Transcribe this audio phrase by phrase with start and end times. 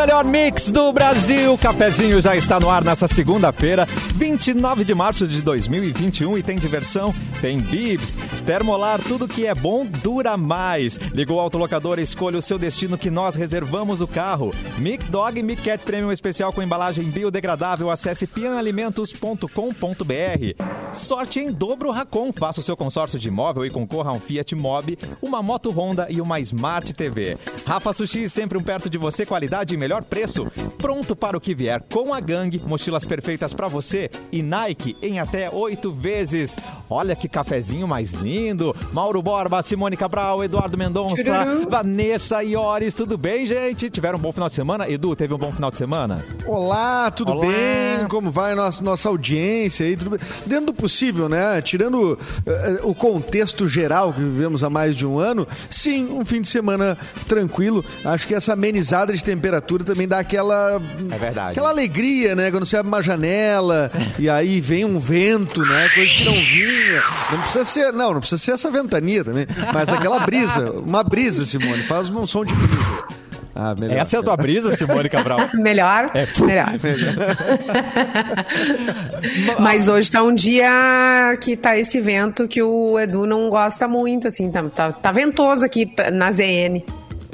[0.00, 1.52] melhor mix do Brasil.
[1.52, 3.84] O cafezinho já está no ar nessa segunda-feira,
[4.14, 9.84] 29 de março de 2021 e tem diversão, tem bibs, termolar, tudo que é bom
[9.84, 10.96] dura mais.
[11.12, 14.54] Ligou o autolocador, escolha o seu destino que nós reservamos o carro.
[14.78, 17.90] Mic Dog Mic Cat Premium especial com embalagem biodegradável.
[17.90, 20.94] Acesse pianalimentos.com.br.
[20.94, 22.32] Sorte em dobro Racon.
[22.32, 26.06] Faça o seu consórcio de imóvel e concorra a um Fiat Mobi, uma moto Honda
[26.08, 27.36] e uma Smart TV.
[27.66, 30.46] Rafa Sushi, sempre um perto de você, qualidade e melhor preço.
[30.78, 35.18] Pronto para o que vier com a gangue, mochilas perfeitas para você e Nike em
[35.18, 36.54] até oito vezes.
[36.88, 38.74] Olha que cafezinho mais lindo.
[38.92, 41.68] Mauro Borba, Simone Cabral, Eduardo Mendonça, Tchururu.
[41.68, 43.90] Vanessa Iores, tudo bem, gente?
[43.90, 44.88] Tiveram um bom final de semana?
[44.88, 46.24] Edu, teve um bom final de semana?
[46.46, 47.46] Olá, tudo Olá.
[47.46, 48.08] bem?
[48.08, 49.96] Como vai a nossa, nossa audiência aí?
[49.96, 50.20] Tudo bem?
[50.46, 51.60] Dentro do possível, né?
[51.62, 56.40] Tirando eh, o contexto geral que vivemos há mais de um ano, sim, um fim
[56.40, 56.96] de semana
[57.28, 57.84] tranquilo.
[58.04, 60.80] Acho que essa amenizada de temperatura também dá aquela.
[61.10, 61.52] É verdade.
[61.52, 62.50] Aquela alegria, né?
[62.50, 65.88] Quando você abre uma janela e aí vem um vento, né?
[65.94, 67.02] Coisa que não vinha.
[67.32, 67.92] Não precisa ser.
[67.92, 69.46] Não, não precisa ser essa ventania também.
[69.72, 70.72] Mas aquela brisa.
[70.72, 71.82] Uma brisa, Simone.
[71.82, 73.20] Faz um som de brisa.
[73.54, 73.98] Ah, melhor.
[73.98, 75.40] Essa é a tua brisa, Simone Cabral?
[75.54, 76.10] Melhor?
[76.14, 76.26] É.
[76.42, 76.70] Melhor.
[79.60, 84.28] Mas hoje tá um dia que tá esse vento que o Edu não gosta muito,
[84.28, 86.82] assim, tá, tá, tá ventoso aqui na ZN.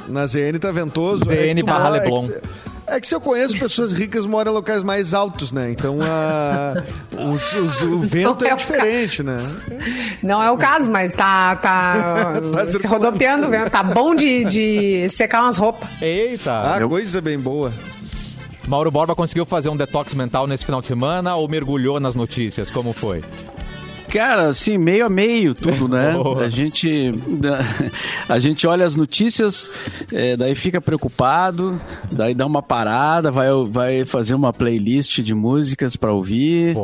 [0.09, 1.25] Na ZN tá ventoso.
[1.25, 2.25] ZN que tu barra mora- Leblon.
[2.25, 2.41] É que,
[2.89, 5.71] é que se eu conheço pessoas ricas moram em locais mais altos, né?
[5.73, 6.75] Então a,
[7.33, 9.37] os- os- o vento é é diferente, né?
[10.23, 13.71] Não é o caso, mas tá, tá, Tá se rodopiando o vento.
[13.71, 15.89] Tá bom de, de secar umas roupas.
[16.01, 16.75] Eita!
[16.77, 17.73] Ah, coisa bem boa.
[18.69, 22.69] Mauro Borba conseguiu fazer um detox mental nesse final de semana ou mergulhou nas notícias?
[22.71, 23.23] Como foi?
[24.09, 26.13] Cara, assim, meio a meio tudo, né?
[26.17, 26.45] Boa.
[26.45, 27.15] A gente,
[28.29, 29.71] a gente olha as notícias,
[30.13, 35.97] é, daí fica preocupado, daí dá uma parada, vai, vai fazer uma playlist de músicas
[35.97, 36.75] pra ouvir,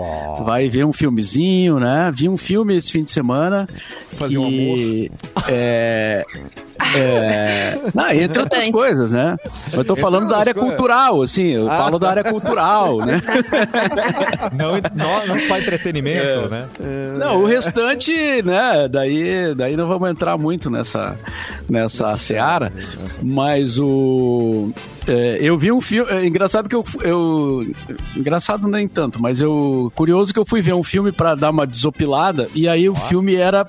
[0.44, 2.10] vai ver um filmezinho, né?
[2.14, 3.66] Vi um filme esse fim de semana.
[4.10, 5.10] Fazer um que,
[5.48, 6.24] É,
[6.96, 9.36] é, não, entre outras coisas, né?
[9.72, 12.10] Eu tô falando da área cultural, assim, eu Ah, falo da tá.
[12.20, 13.20] área cultural, né?
[14.52, 16.68] Não, não, não só entretenimento, né?
[17.18, 18.12] Não, o restante,
[18.42, 18.88] né?
[18.90, 21.16] Daí, daí não vamos entrar muito nessa,
[21.68, 22.72] nessa seara.
[23.22, 24.70] Mas o.
[25.06, 26.10] é, eu vi um filme.
[26.10, 27.66] É engraçado que eu, eu.
[28.16, 29.90] Engraçado nem tanto, mas eu.
[29.94, 32.48] Curioso que eu fui ver um filme pra dar uma desopilada.
[32.54, 33.66] E aí o filme era.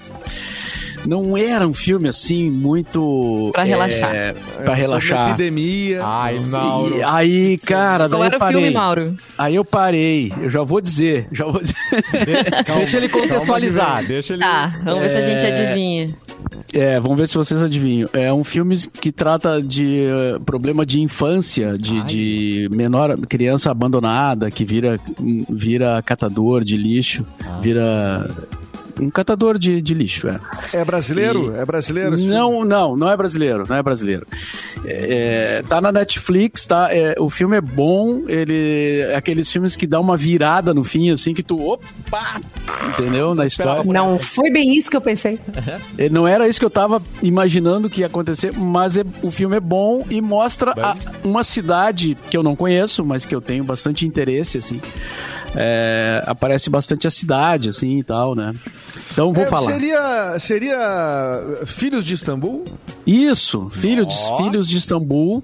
[1.05, 3.49] Não era um filme assim muito.
[3.53, 4.15] Pra relaxar.
[4.15, 4.33] É,
[4.63, 5.29] pra relaxar.
[5.29, 5.99] epidemia.
[6.03, 6.97] Ai, Mauro.
[6.97, 8.61] E aí, cara, daí Qual era eu o parei.
[8.61, 9.15] filme, Mauro?
[9.37, 10.31] Aí eu parei.
[10.41, 11.27] Eu já vou dizer.
[11.31, 11.75] Já vou dizer.
[12.77, 14.41] deixa ele contextualizar, deixa ele...
[14.41, 15.67] Tá, vamos ver se a gente É.
[15.67, 16.15] adivinha.
[16.73, 18.09] É, vamos ver se vocês adivinham.
[18.13, 24.49] É um filme que trata de eh, problema de infância, de, de menor criança abandonada
[24.49, 24.99] que vira,
[25.49, 27.23] vira catador de lixo,
[27.61, 28.27] vira
[28.99, 30.39] um catador de, de lixo, é.
[30.73, 31.55] É brasileiro?
[31.55, 32.17] É brasileiro?
[32.19, 34.25] Não, não, não é brasileiro, não é brasileiro.
[34.85, 36.87] É, é, tá na Netflix, tá?
[36.93, 41.09] é, o filme é bom, ele é aqueles filmes que dá uma virada no fim,
[41.11, 42.39] assim, que tu, opa,
[42.89, 43.33] entendeu?
[43.33, 43.83] Na história.
[43.83, 45.39] Não foi bem isso que eu pensei.
[45.97, 49.55] É, Não era isso que eu tava imaginando que ia acontecer, mas é- o filme
[49.55, 53.63] é bom e mostra a- uma cidade que eu não conheço, mas que eu tenho
[53.63, 54.79] bastante interesse, assim.
[55.55, 58.53] É, aparece bastante a cidade, assim, e tal, né?
[59.11, 59.71] Então, vou É, falar.
[59.71, 62.65] Seria, seria Filhos de Istambul?
[63.05, 65.43] Isso, Filho de, Filhos de Istambul.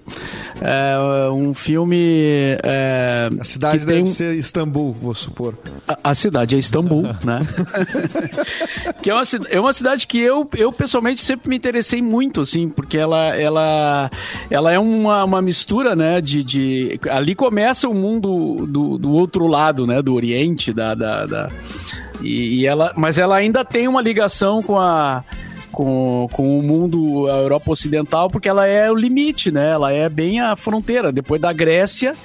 [0.61, 2.57] É um filme...
[2.63, 5.53] é, A cidade deve tem ser Istambul, vou supor.
[5.87, 7.39] A, a cidade é Istambul, né?
[9.01, 12.69] que é uma, é uma cidade que eu, eu pessoalmente sempre me interessei muito, assim,
[12.69, 14.09] porque ela, ela,
[14.49, 16.21] ela é uma, uma mistura, né?
[16.21, 20.01] De, de ali começa o mundo do, do outro lado, né?
[20.01, 21.49] Do Oriente, da, da, da-
[22.21, 25.23] e, e ela, mas ela ainda tem uma ligação com a
[25.71, 29.69] com, com o mundo, a Europa Ocidental, porque ela é o limite, né?
[29.71, 31.11] Ela é bem a fronteira.
[31.11, 32.15] Depois da Grécia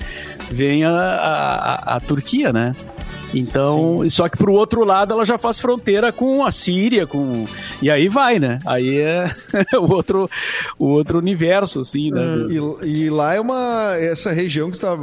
[0.51, 2.75] vem a, a, a- Turquia, né?
[3.39, 7.47] Então, só que pro outro lado ela já faz fronteira com a Síria, com
[7.83, 8.59] e aí vai, né?
[8.67, 9.31] Aí é
[9.79, 10.29] o outro
[10.79, 12.23] o outro universo assim, né?
[12.83, 13.95] E, e lá é uma.
[13.97, 14.97] Essa região que você está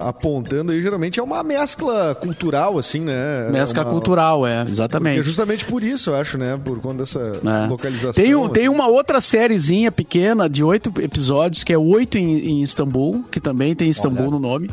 [0.00, 3.48] apontando aí, geralmente é uma mescla cultural, assim, né?
[3.50, 5.22] Mescla uma, cultural, é, Que é exatamente.
[5.22, 6.58] justamente por isso, eu acho, né?
[6.62, 7.66] Por conta dessa É.
[7.68, 8.12] localização.
[8.12, 8.74] Tem, um- tem assim.
[8.74, 13.74] uma outra sériezinha pequena de oito episódios, que é oito em, em Istambul, que também
[13.74, 14.70] tem Istambul no nome.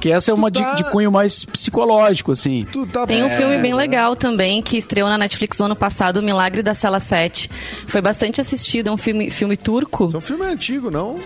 [0.00, 2.66] Que essa é uma de, tá- de cunho mais psicológico, assim.
[2.70, 5.76] Tu tá Tem um é, filme bem legal também, que estreou na Netflix no ano
[5.76, 7.50] passado, O Milagre da Cela 7.
[7.86, 10.10] Foi bastante assistido, é um filme, filme turco.
[10.14, 11.18] É um filme antigo, não?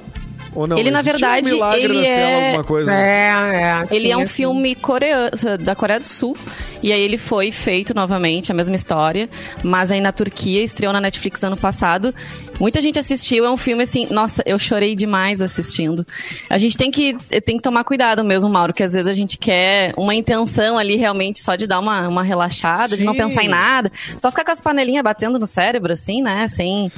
[0.54, 0.76] Ou não?
[0.78, 2.92] Ele, na Existia verdade, um milagre ele da Cela, é- alguma coisa.
[2.92, 3.86] É, é.
[3.90, 4.34] Ele é um assim.
[4.34, 5.30] filme coreano,
[5.60, 6.36] da Coreia do Sul.
[6.82, 9.30] E aí ele foi feito novamente, a mesma história.
[9.62, 12.14] Mas aí na Turquia, estreou na Netflix ano passado.
[12.62, 16.06] Muita gente assistiu, é um filme assim, nossa, eu chorei demais assistindo.
[16.48, 19.36] A gente tem que, tem que tomar cuidado mesmo, Mauro, que às vezes a gente
[19.36, 23.18] quer uma intenção ali realmente só de dar uma, uma relaxada, de não Sim.
[23.18, 23.90] pensar em nada.
[24.16, 26.46] Só ficar com as panelinhas batendo no cérebro, assim, né?
[26.46, 26.88] Sem...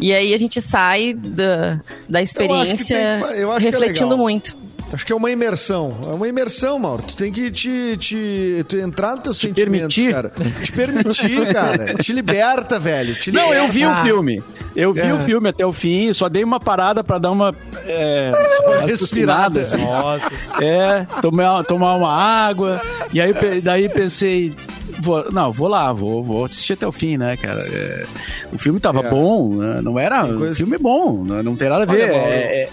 [0.00, 4.04] E aí a gente sai da, da experiência tem que fa- eu que é refletindo
[4.06, 4.16] legal.
[4.18, 4.61] muito.
[4.92, 5.96] Acho que é uma imersão.
[6.10, 7.02] É uma imersão, Mauro.
[7.02, 10.12] Tu tem que te, te, tu entrar nos teus sentimentos, permitir.
[10.12, 10.32] cara.
[10.62, 11.94] Te permitir, cara.
[11.94, 13.14] Te liberta, velho.
[13.14, 13.72] Te Não, eu liberta.
[13.72, 14.02] vi o Ah.
[14.02, 14.42] filme.
[14.76, 15.14] Eu vi É.
[15.14, 17.54] o filme até o fim, só dei uma parada pra dar uma.
[17.86, 18.32] É,
[18.86, 19.60] respirada.
[19.62, 19.82] assim.
[19.82, 20.30] Nossa.
[20.60, 22.80] É, tomar, tomar uma água.
[23.12, 24.54] E aí daí pensei.
[25.00, 27.60] Vou, não, vou lá, vou, vou assistir até o fim, né, cara?
[27.66, 28.04] É,
[28.52, 29.10] o filme tava É.
[29.10, 29.80] bom, né?
[29.82, 30.22] não era.
[30.26, 32.04] Coisa- O filme é bom, não, não tem nada a ver.
[32.10, 32.68] Olha, Mauro, é,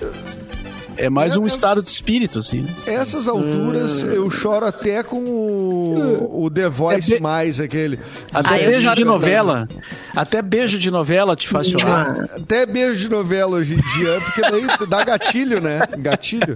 [0.99, 2.65] é, é mais É, um é- estado de espírito, assim.
[2.85, 7.99] Essas alturas eu choro até com o, o The Voice É be- mais, aquele.
[8.33, 9.05] Até Ah, beijo de também.
[9.05, 9.67] novela.
[10.15, 12.25] Até beijo de novela te faz chorar.
[12.35, 15.79] Até beijo de novela hoje em dia, porque daí dá gatilho, né?
[15.97, 16.55] Gatilho.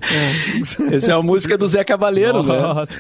[0.91, 2.59] Essa é a música do Zé Cavaleiro, né?
[2.59, 2.93] Nossa.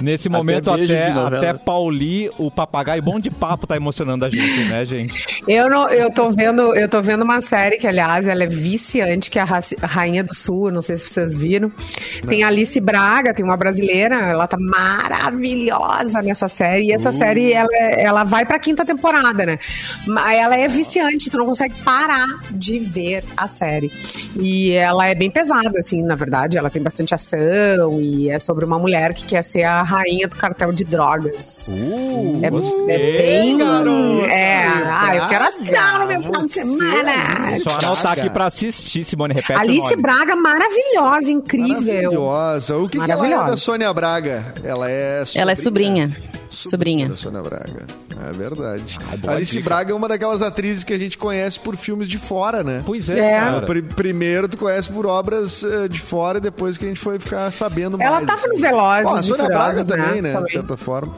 [0.00, 0.80] Nesse momento, até,
[1.10, 1.38] novela.
[1.38, 5.42] até Pauli, o papagaio bom de papo, tá emocionando a gente, né, gente?
[5.46, 9.30] Eu, não, eu, tô vendo, eu tô vendo uma série que, aliás, ela é viciante,
[9.30, 11.70] que é a Ra- Rainha do Sul, não sei se vocês viram.
[12.28, 16.86] Tem a Alice Braga, tem uma brasileira, ela tá maravilhosa nessa série.
[16.86, 17.12] E essa Uh.
[17.12, 19.58] série, ela, é- ela vai pra quinta temporada, né?
[20.34, 23.90] Ela é viciante, tu não consegue parar de ver a série.
[24.38, 26.58] E ela é bem pesada, assim, na verdade.
[26.58, 30.36] Ela tem bastante ação e é sobre uma mulher que quer ser a rainha do
[30.36, 31.68] cartel de drogas.
[31.70, 33.58] Uh, É, gostei, é bem.
[33.58, 34.24] garoto.
[34.26, 37.12] É, ah, eu quero assar no meu final de semana.
[37.54, 39.96] é Só anotar aqui pra assistir, Simone, repete Alice.
[39.96, 40.61] Braga, maravilhosa,
[41.28, 42.12] incrível.
[42.12, 42.76] Maravilhosa.
[42.78, 43.50] O que, que ela é Maravilhosa.
[43.50, 44.54] da Sônia Braga?
[44.62, 46.10] Ela é Ela é sobrinha.
[46.54, 47.08] Sobrinha.
[47.08, 47.86] da Sônia Braga.
[48.28, 48.98] É verdade.
[49.26, 49.64] Ah, Alice dica.
[49.64, 52.82] Braga é uma daquelas atrizes que a gente conhece por filmes de fora, né?
[52.84, 53.40] Pois é, É.
[53.40, 53.62] cara.
[53.66, 57.18] Pri- primeiro tu conhece por obras eh, de fora e depois que a gente foi
[57.18, 58.26] ficar sabendo Ela mais.
[58.26, 58.48] tava assim.
[58.48, 60.28] no Velozes Bom, a Sônia Braga também, né?
[60.28, 60.32] né?
[60.32, 60.46] Também.
[60.46, 61.12] De certa forma.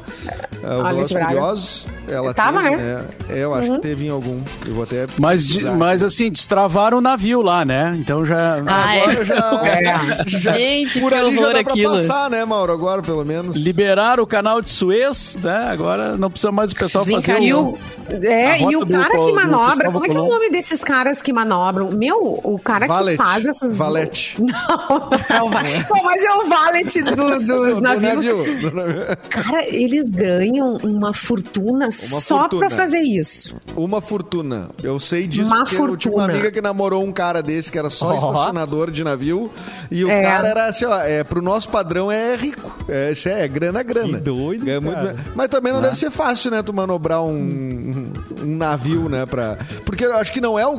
[0.63, 1.27] É, o Alice Velozes.
[1.35, 3.05] Furiosos, ela Tava, teve, né?
[3.29, 4.41] É, eu acho que teve em algum.
[4.67, 5.07] Eu vou até.
[5.19, 7.95] Mas, de- mas assim, destravaram o navio lá, né?
[7.99, 8.63] Então já.
[8.67, 9.01] Ah, é.
[9.03, 9.45] Agora já.
[9.65, 10.25] É.
[10.29, 11.95] já- Gente, por que ali já dá pra aquilo.
[11.97, 12.73] passar, né, Mauro?
[12.73, 13.57] Agora, pelo menos.
[13.57, 15.69] Liberaram o canal de Suez, né?
[15.71, 17.41] Agora não precisa mais o pessoal fazer.
[17.43, 17.77] E o...
[18.23, 20.51] é, e o do cara Col- que do manobra, como é que é o nome
[20.51, 21.91] desses caras que manobram?
[21.91, 23.19] Meu, o cara Valete.
[23.19, 23.77] que faz essas.
[23.77, 24.37] Valete.
[24.45, 25.85] Não, não, vai.
[25.85, 28.15] Pô, mas é o Valete do, dos Do navios.
[28.15, 28.61] navio.
[28.61, 29.03] Do navio.
[29.31, 32.67] Cara, eles ganham uma fortuna só fortuna.
[32.67, 33.57] pra fazer isso.
[33.77, 34.71] Uma fortuna.
[34.83, 36.33] Eu sei disso Uma porque eu tinha uma fortuna.
[36.39, 38.17] amiga que namorou um cara desse que era só Ó.
[38.17, 39.51] estacionador de navio.
[39.91, 40.23] E o É.
[40.23, 42.73] cara era assim, ó, é, pro nosso padrão é rico.
[42.89, 44.19] É, isso é, grana, grana.
[44.19, 45.14] Que doido, Ganha muito cara.
[45.35, 48.13] Mas também não deve ser fácil, né, tu manobrar um,
[48.43, 49.57] um navio, né, pra...
[49.85, 50.79] Porque eu acho que não é o...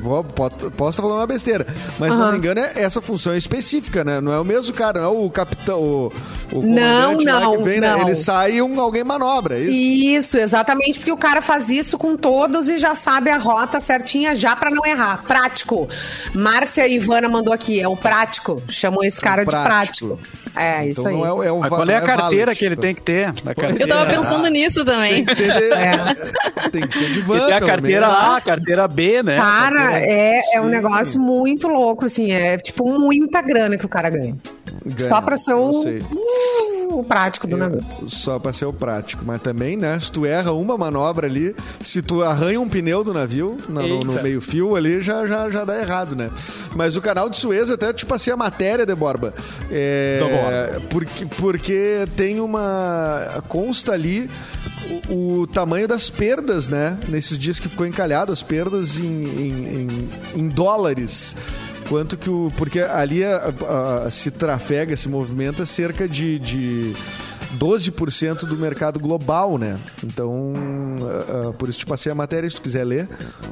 [0.00, 1.66] vou- Posso posso estar falando uma besteira,
[1.98, 4.20] mas se não me engano, é essa função é específica, né?
[4.20, 6.12] Não é o mesmo cara, não é o capitão, o,
[6.52, 7.90] o Não, comandante lá não, que vem, né?
[7.90, 8.00] não.
[8.02, 9.70] Ele sai e um, alguém manobra, é isso?
[10.30, 14.34] Isso, exatamente, porque o cara faz isso com todos e já sabe a rota certinha
[14.34, 15.24] já pra não errar.
[15.26, 15.88] Prático.
[16.34, 18.62] Márcia Ivana mandou aqui, é o prático.
[18.68, 20.08] Chamou esse cara de prático.
[20.16, 20.40] prático.
[20.56, 21.18] É, isso Então aí.
[21.18, 22.82] não é, é o qual é a não carteira que ele então.
[22.82, 23.32] tem que ter?
[23.46, 25.24] A carteira, Eu tava pensando nisso também.
[25.24, 26.68] Tem que ter, É.
[26.70, 28.06] tem que ter de van, Tem a carteira.
[28.06, 29.36] A, a carteira B, né?
[29.36, 34.10] Cara, é, é um negócio muito louco, assim, é tipo muita grana que o cara
[34.10, 34.34] ganha.
[34.84, 36.02] Ganha, Só pra ser o, sei.
[36.98, 37.82] O prático do navio.
[38.06, 39.24] Só pra ser o prático.
[39.24, 39.98] Mas também, né?
[40.00, 44.00] Se tu erra uma manobra ali, se tu arranha um pneu do navio no, no-
[44.00, 44.22] no Eita.
[44.22, 46.30] meio fio ali, já, já, já dá errado, né?
[46.74, 49.32] Mas o canal de Suez, até tipo assim, a matéria, de Borba.
[49.70, 50.86] É, Deborba.
[50.90, 53.42] porque, porque tem uma.
[53.48, 54.30] consta ali
[55.08, 56.98] o, o tamanho das perdas, né?
[57.08, 61.36] Nesses dias que ficou encalhado, as perdas em, em, em- em dólares.
[61.90, 62.50] Quanto que o.
[62.56, 63.52] Porque ali a-
[64.06, 66.38] a- se trafega, se movimenta cerca de.
[66.38, 66.94] de
[67.58, 69.76] 12% do mercado global, né?
[70.04, 70.54] Então,
[71.02, 73.08] ah, ah, por isso te passei a matéria, se tu quiser ler.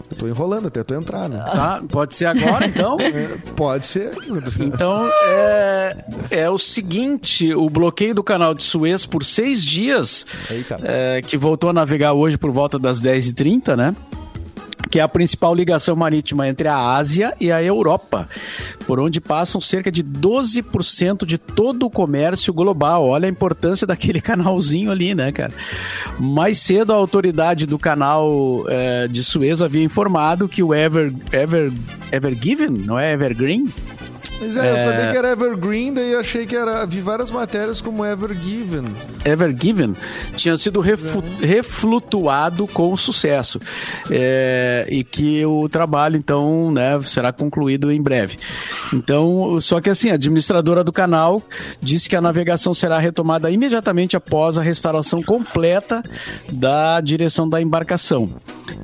[0.09, 1.43] Eu tô enrolando até tu entrar, né?
[1.45, 2.97] Tá, pode ser agora, então?
[3.03, 4.13] É, Pode ser.
[4.61, 5.97] Então, é,
[6.31, 10.77] é o seguinte, o bloqueio do canal de Suez por seis dias, Eita.
[10.85, 13.97] é, que voltou a navegar hoje por volta das 10h30, né?
[14.91, 18.29] Que é a principal ligação marítima entre a Ásia e a Europa,
[18.87, 23.07] por onde passam cerca de 12% de todo o comércio global.
[23.07, 25.53] Olha a importância daquele canalzinho ali, né, cara?
[26.19, 31.73] Mais cedo, a autoridade do canal eh, de Suez havia informado que o Ever, Ever,
[32.11, 33.69] Ever Given, não é Evergreen?
[34.41, 36.85] Mas é, eu sabia que era Evergreen, daí achei que era.
[36.87, 38.85] Vi várias matérias como Evergiven.
[39.25, 39.97] Ever Given
[40.37, 43.61] tinha sido refu- reflutuado com sucesso
[44.11, 48.37] É, e que o trabalho então né, será concluído em breve.
[48.95, 51.43] Então, só que assim, a administradora do canal
[51.81, 56.03] disse que a navegação será retomada imediatamente após a restauração completa
[56.53, 58.31] da direção da embarcação.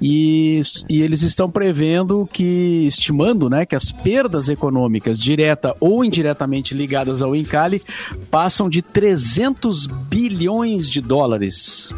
[0.01, 6.75] E, e eles estão prevendo que, estimando né, que as perdas econômicas, direta ou indiretamente
[6.75, 7.83] ligadas ao encalhe,
[8.31, 11.95] passam de 300 bilhões de dólares.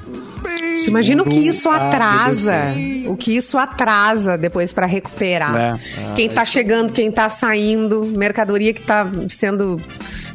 [0.87, 2.75] Imagina o que isso atrasa.
[3.07, 5.57] O que isso atrasa depois para recuperar.
[5.57, 6.15] É.
[6.15, 9.81] Quem tá chegando, quem tá saindo, mercadoria que tá sendo.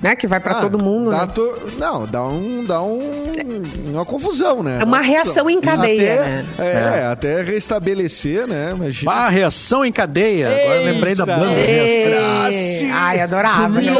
[0.01, 1.11] Né, que vai para Ah, todo mundo.
[1.11, 1.31] dá né?
[1.33, 2.65] to- Não, dá um.
[2.65, 3.21] Dá um.
[3.91, 4.79] Uma confusão, né?
[4.81, 6.45] É uma reação em cadeia, Até, né?
[6.57, 8.73] É, até restabelecer, né?
[8.75, 9.11] Imagina.
[9.11, 10.47] Ah, reação em cadeia.
[10.49, 11.37] Agora eu lembrei da Eita.
[11.37, 11.59] banda.
[11.59, 12.93] Ei, Graça.
[12.95, 13.69] Ai, adorava.
[13.69, 13.93] Me né?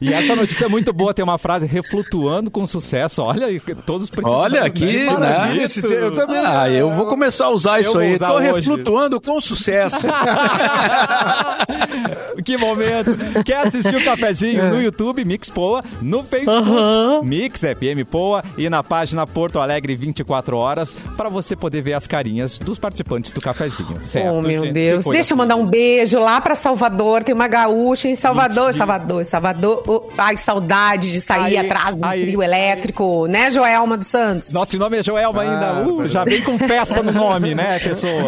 [0.00, 3.22] E essa notícia é muito boa, tem uma frase reflutuando com sucesso.
[3.22, 3.46] Olha,
[3.84, 4.38] todos precisam.
[4.38, 5.12] Olha aqui, Que né?
[5.12, 6.38] maravilha esse te- Eu também.
[6.44, 8.14] Ah, eu vou começar a usar isso vou aí.
[8.14, 8.46] usar Tô hoje.
[8.52, 9.98] reflutuando com sucesso.
[12.44, 13.16] que momento.
[13.44, 18.82] Quer assistir o cafezinho no YouTube, Mix Poa, no Facebook, Mix FM Poa e na
[18.82, 23.98] página Porto Alegre 24 horas, para você poder ver as carinhas dos participantes do cafezinho.
[24.02, 24.34] Certo?
[24.34, 24.72] Oh, meu?
[24.72, 25.04] Deus.
[25.04, 27.22] Deixa eu mandar um beijo lá pra Salvador.
[27.22, 28.72] Tem uma gaúcha em Salvador.
[28.74, 29.84] Salvador, Salvador.
[29.86, 32.22] Oh, ai, saudade de sair Aí, atrás do aí.
[32.22, 33.26] trio elétrico.
[33.26, 34.52] Né, Joelma dos Santos?
[34.52, 35.66] Nosso nome é Joelma ainda.
[35.70, 38.10] Ah, Uh, já vem com festa no nome, né, pessoa?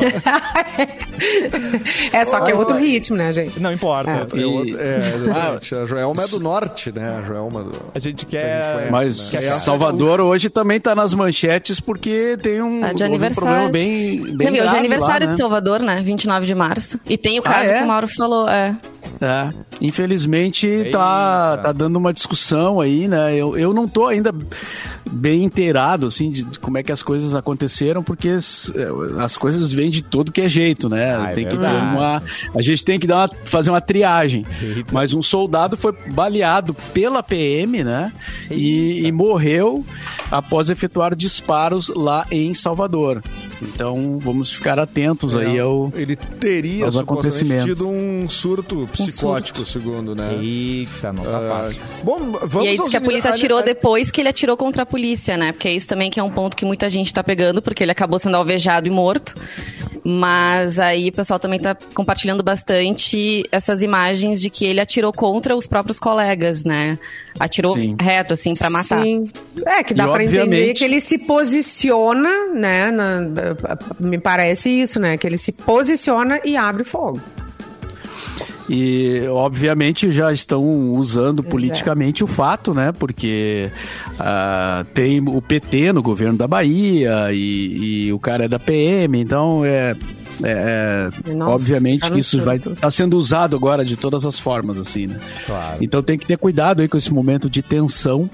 [2.13, 3.61] é só que é outro ritmo, né, gente?
[3.61, 4.11] Não importa.
[4.11, 5.75] É, E- outra- é, exatamente.
[5.75, 7.19] a Joelma é do norte, né?
[7.19, 7.73] A Joelma do.
[7.95, 8.73] A gente Que a gente quer.
[8.75, 8.91] conhece.
[8.93, 9.45] Mas né?
[9.47, 13.49] É, Salvador hoje também tá nas manchetes porque tem um, Tá de houve um aniversário.
[13.51, 15.37] problema bem, bem Não, hoje é aniversário lá, de né?
[15.37, 16.03] Salvador, né?
[16.03, 17.01] 29 de março.
[17.09, 17.79] E tem o Ah, caso é?
[17.79, 18.77] que o Mauro falou, é.
[19.21, 19.49] É,
[19.81, 21.63] infelizmente tá, Eita.
[21.63, 23.35] tá dando uma discussão aí, né?
[23.35, 24.33] Eu, eu não tô ainda
[25.11, 28.89] bem inteirado, assim, de, de como é que as coisas aconteceram, porque as, eh,
[29.21, 31.17] as coisas vêm de todo que é jeito, né?
[31.17, 31.97] Ah, é tem que ter verdade.
[31.97, 32.23] uma,
[32.55, 34.45] a gente tem que dar uma- fazer uma triagem.
[34.63, 34.93] Eita.
[34.93, 38.13] Mas um soldado foi baleado pela PM, né?
[38.51, 39.85] E, e morreu
[40.31, 43.23] após efetuar disparos lá em Salvador.
[43.63, 45.93] Então vamos ficar atentos aí ao.
[45.95, 47.65] Ele teria aos acontecimentos.
[47.65, 50.37] tido um surto psicótico, segundo, né?
[50.41, 51.81] Eita, não tá Ah, fácil.
[52.05, 54.87] bom, vamos e aí diz que a polícia atirou depois que ele atirou contra a
[54.87, 54.98] polícia,
[55.37, 55.53] né?
[55.53, 58.19] Porque isso também que é um ponto que muita gente tá pegando, porque ele acabou
[58.19, 59.35] sendo alvejado e morto.
[60.05, 65.55] Mas aí o pessoal também tá compartilhando bastante essas imagens de que ele atirou contra
[65.57, 66.99] os próprios colegas, né?
[67.39, 67.97] Atirou Sim.
[68.01, 69.03] reto, assim, pra matar.
[69.03, 69.31] Sim.
[69.67, 72.91] É, que dá E, pra entender que ele se posiciona, né?
[72.91, 73.21] na-
[74.01, 75.17] me parece isso, né?
[75.19, 77.21] Que ele se posiciona e abre fogo.
[78.69, 82.93] E, obviamente, já estão usando politicamente o fato, né?
[82.93, 83.71] Porque
[84.19, 89.19] ah, tem o PT no governo da Bahia e, e o cara é da PM,
[89.21, 89.95] então é.
[90.45, 92.75] é- é, Nossa, obviamente tá que isso vai surto.
[92.75, 95.19] estar sendo usado agora de todas as formas, assim, né?
[95.47, 95.79] Claro.
[95.81, 98.31] Então tem que ter cuidado aí com esse momento de tensão,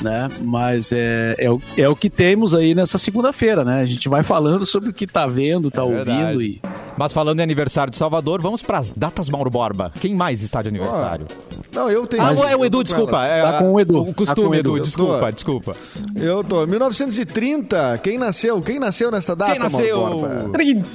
[0.00, 0.28] né?
[0.42, 3.80] Mas é, é, o, é o que temos aí nessa segunda-feira, né?
[3.80, 6.10] A gente vai falando sobre o que tá vendo, tá É verdade.
[6.22, 6.60] ouvindo e.
[7.00, 9.90] Mas falando em aniversário de Salvador, vamos pras datas Mauro Borba.
[9.98, 11.26] Quem mais está de aniversário?
[11.74, 12.22] Não, eu tenho.
[12.22, 13.24] ah, eu é o Edu, desculpa.
[13.24, 14.02] É, Tá com o Edu.
[14.02, 14.68] O Tá costume, com o Edu.
[14.72, 15.30] Edu, Eu desculpa, tô.
[15.32, 15.76] desculpa.
[16.16, 16.66] Eu tô.
[16.66, 17.98] 1930.
[18.02, 18.60] Quem nasceu?
[18.60, 19.96] Quem nasceu nesta data, Quem nasceu?
[19.98, 20.50] Mauro Borba?
[20.52, 20.92] 30.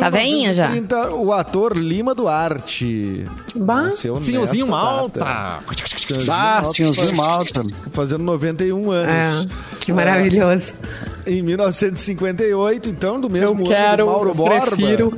[0.00, 0.70] Tá veinha já?
[0.70, 3.26] 1930, O ator Lima Duarte.
[3.54, 3.90] Bah.
[3.90, 5.20] Nesta Malta.
[5.20, 5.60] data.
[6.06, 7.62] Senhorzinho Ah, Malta, senhorzinho Malta.
[7.92, 9.48] Fazendo 91 É, anos.
[9.78, 10.72] que maravilhoso.
[11.26, 14.60] Em 1958, então, do mesmo Eu ano quero, do Mauro Borba.
[14.66, 15.12] prefiro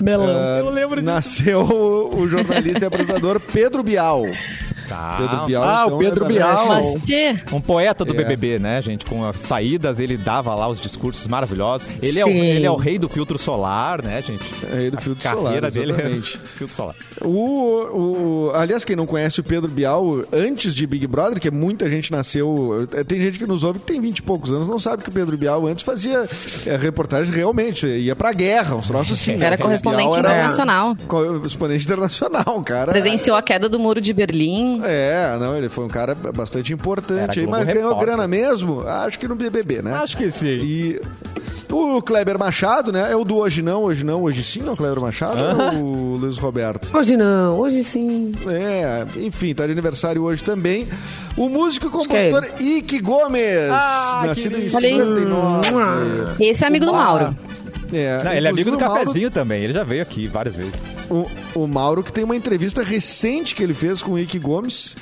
[0.00, 0.26] melão.
[0.28, 1.04] ah, Eu lembro disso.
[1.06, 4.24] Nasceu o, o jornalista e apresentador Pedro Bial.
[4.90, 5.16] Tá.
[5.18, 6.66] Pedro Bial, Ah, o então, Pedro né, Bial.
[6.66, 6.96] Mas,
[7.52, 8.16] Um poeta do É.
[8.16, 9.04] BBB, né, gente?
[9.06, 11.86] Com as saídas, ele dava lá os discursos maravilhosos.
[12.02, 12.38] Ele, é o, Sim.
[12.40, 14.42] ele é o rei do filtro solar, né, gente?
[14.72, 16.36] Rei do A filtro carreira solar, dele exatamente.
[16.42, 16.94] é filtro solar.
[17.24, 21.88] O, o, aliás, quem não conhece o Pedro Bial, antes de Big Brother, que muita
[21.88, 22.88] gente nasceu.
[22.92, 25.08] eh, Tem gente que nos ouve que tem 20 e poucos anos, não sabe que
[25.08, 26.28] o Pedro Bial antes fazia
[26.66, 29.36] eh, reportagem realmente, ia pra guerra, uns troços assim.
[29.36, 29.46] né?
[29.46, 30.96] era O correspondente Bial era internacional.
[31.06, 32.92] Correspondente internacional, cara.
[32.92, 34.79] Presenciou a queda do muro de Berlim.
[34.84, 38.06] É, não, ele foi um cara bastante importante aí, mas ganhou Repórter.
[38.06, 38.82] grana mesmo?
[38.86, 39.94] Acho que no BBB, né?
[39.94, 40.46] Acho que sim.
[40.46, 41.00] E
[41.70, 43.12] o Kleber Machado, né?
[43.12, 45.40] É o do Hoje Não, Hoje Não, Hoje Sim, não, Kleber Machado?
[45.40, 46.90] Ou é o Luiz Roberto?
[46.96, 48.34] Hoje não, hoje sim.
[48.48, 50.88] É, enfim, tá de aniversário hoje também.
[51.36, 54.76] O músico e é compositor Ike Gomes, Ah, nascido em querido.
[54.76, 54.94] Olha aí.
[54.96, 56.44] 59.
[56.44, 57.36] Esse é amigo do Mauro.
[57.92, 59.62] É, Não, ele é amigo do inclusive o Mauro- cafezinho também.
[59.64, 60.74] Ele já veio aqui várias vezes.
[61.10, 64.96] O, o Mauro, que tem uma entrevista recente que ele fez com o Ike Gomes,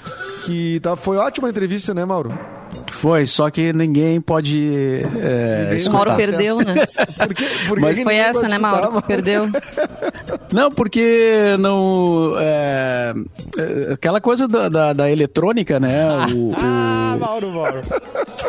[0.45, 2.58] que tá, foi ótima a entrevista, né, Mauro?
[3.01, 5.93] Foi, só que ninguém pode é, Ninguém escutar.
[5.97, 6.75] Mauro perdeu, né?
[7.17, 9.03] Por que, por que Mas Foi essa, né, escutar, Mauro?
[9.03, 9.49] Perdeu.
[10.53, 12.33] Não, porque não.
[12.39, 13.13] é,
[13.59, 16.07] é, aquela coisa da, da, da eletrônica, né?
[16.35, 17.83] O, Ah, Mauro, Mauro.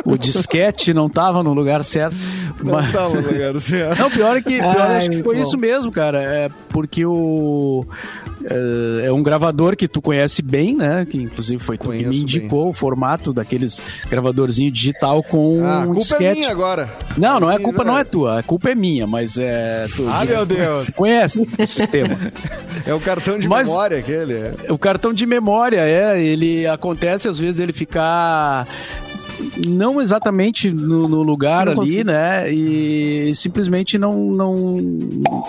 [0.05, 2.15] o, o disquete não tava no lugar certo.
[2.63, 3.99] Não mas- tá no lugar certo.
[3.99, 5.61] Não, pior é que, pior Ai, acho que foi muito isso bom.
[5.61, 6.21] mesmo, cara.
[6.23, 7.85] É porque o.
[8.43, 11.05] É, é um gravador que tu conhece bem, né?
[11.09, 15.81] Que inclusive foi tu que Conheço me indicou o formato daqueles gravadorzinho digital com Ah,
[15.83, 16.39] a culpa é disquete.
[16.39, 16.89] minha agora.
[17.17, 18.09] Não, não é Ih, culpa, não é velho.
[18.09, 18.39] tua.
[18.39, 19.85] A culpa é minha, mas é.
[19.95, 20.89] Tu, Ah, meu Deus.
[20.95, 22.17] Conhece o sistema.
[22.85, 24.33] É o cartão de Mas- memória aquele.
[24.33, 24.53] é.
[24.69, 28.67] O cartão de memória, é, ele acontece às vezes ele ficar
[29.67, 32.03] não exatamente no, no lugar Não ali, consigo.
[32.05, 32.51] né?
[32.51, 34.77] E simplesmente não, não.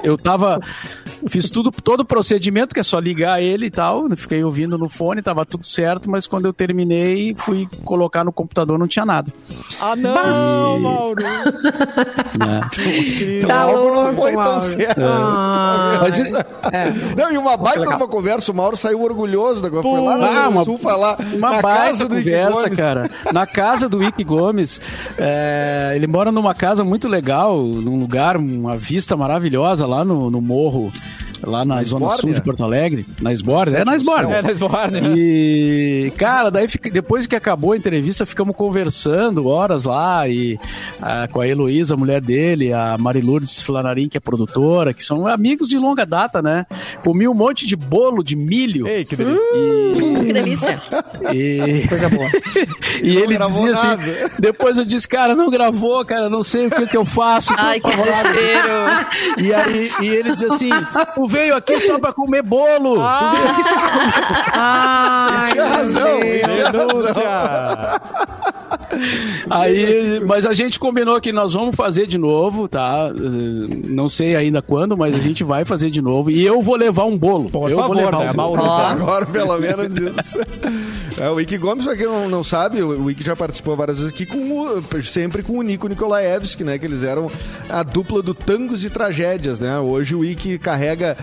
[0.03, 0.61] Eu tava.
[1.29, 4.05] Fiz tudo, todo o procedimento, que é só ligar ele e tal.
[4.17, 8.79] Fiquei ouvindo no fone, tava tudo certo, mas quando eu terminei, fui colocar no computador,
[8.79, 9.31] não tinha nada.
[9.81, 11.23] Ah, não, E- Mauro.
[12.39, 12.61] né?
[13.37, 14.61] Então Tá algo não foi tão Mauro.
[14.61, 15.01] certo.
[15.03, 16.19] Ah, Mas,
[17.17, 20.25] Não, e uma baita de uma conversa, o Mauro saiu orgulhoso da Foi lá no
[20.25, 22.79] Ah, uma- Sul falar Uma na baita casa do conversa, Gomes.
[22.79, 23.11] cara.
[23.33, 24.81] Na casa do Ike Gomes.
[25.19, 30.41] É, ele mora numa casa muito legal, num lugar, uma vista maravilhosa lá no, no
[30.41, 30.93] morro,
[31.43, 32.21] lá na, Na zona Esbórnia?
[32.21, 33.07] sul de Porto Alegre.
[33.21, 34.37] Na Esbórnia, é na Esbórnia.
[34.37, 35.15] É, na Esborne, né?
[35.17, 40.59] E, cara, daí depois que acabou a entrevista, ficamos conversando horas lá e
[41.01, 45.27] ah, com a Heloísa, a mulher dele, a Marilourdes Flanarim, que é produtora, que são
[45.27, 46.67] amigos de longa data, né?
[47.05, 48.87] Comi um monte de bolo de milho.
[48.87, 49.41] Ei, que delícia.
[49.55, 50.81] Hum, que delícia.
[51.33, 52.29] E, Coisa boa.
[53.03, 54.03] e ele dizia assim, nada.
[54.39, 57.53] depois eu disse, cara, não gravou, cara, não sei o que, que eu faço.
[57.57, 59.47] Ai, que apavorado." desespero.
[59.47, 60.71] E aí e ele dizia assim,
[61.15, 62.97] tu veio aqui só pra comer bolo.
[62.97, 64.11] Tu veio aqui só pra comer
[64.53, 66.21] Ai, Tinha razão.
[69.49, 73.11] Aí, mas a gente combinou que nós vamos fazer de novo, tá?
[73.87, 76.31] Não sei ainda quando, mas a gente vai fazer de novo.
[76.31, 77.51] E eu vou levar um bolo.
[77.51, 78.57] Por eu favor, vou levar né, um bolo.
[78.57, 78.63] Mauro?
[78.71, 78.77] Ó.
[78.81, 80.39] Agora, pelo menos isso.
[81.19, 84.13] É, o Ike Gomes, pra quem não, não sabe, o Ike já participou várias vezes
[84.13, 86.79] aqui, com o- sempre com o Nico Nikolaevski, né?
[86.79, 87.31] Que eles eram
[87.69, 89.79] a dupla do Tangos e Tragédias, né?
[89.79, 91.17] Hoje o Ike carrega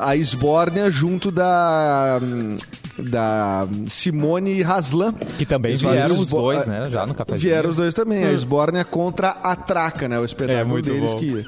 [0.00, 2.18] a Esbórnia junto da...
[2.22, 2.56] hum,
[2.98, 5.14] Da Simone Haslan.
[5.38, 6.88] Que também vieram os dois, né?
[6.90, 7.40] Já no cafezinho.
[7.52, 8.22] Vieram os dois também.
[8.24, 10.18] A Esbórnia contra a Traca, né?
[10.18, 11.18] O É, espetáculo muito deles bom.
[11.18, 11.46] que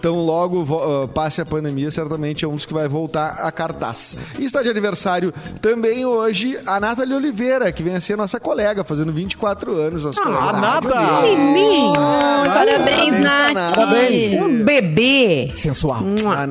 [0.00, 0.64] tão logo
[1.04, 4.16] ah, passe a pandemia, certamente é um dos que vai voltar a cartaz.
[4.38, 8.82] E está de aniversário também hoje a Nathalie Oliveira, que vem a ser nossa colega,
[8.82, 10.04] fazendo 24 anos.
[10.04, 12.44] Nossa colega a da Rádio Nata!
[12.44, 13.74] Parabéns, Nath.
[13.74, 14.40] Parabéns.
[14.40, 15.52] um bebê.
[15.56, 16.00] Sensual.
[16.26, 16.48] A,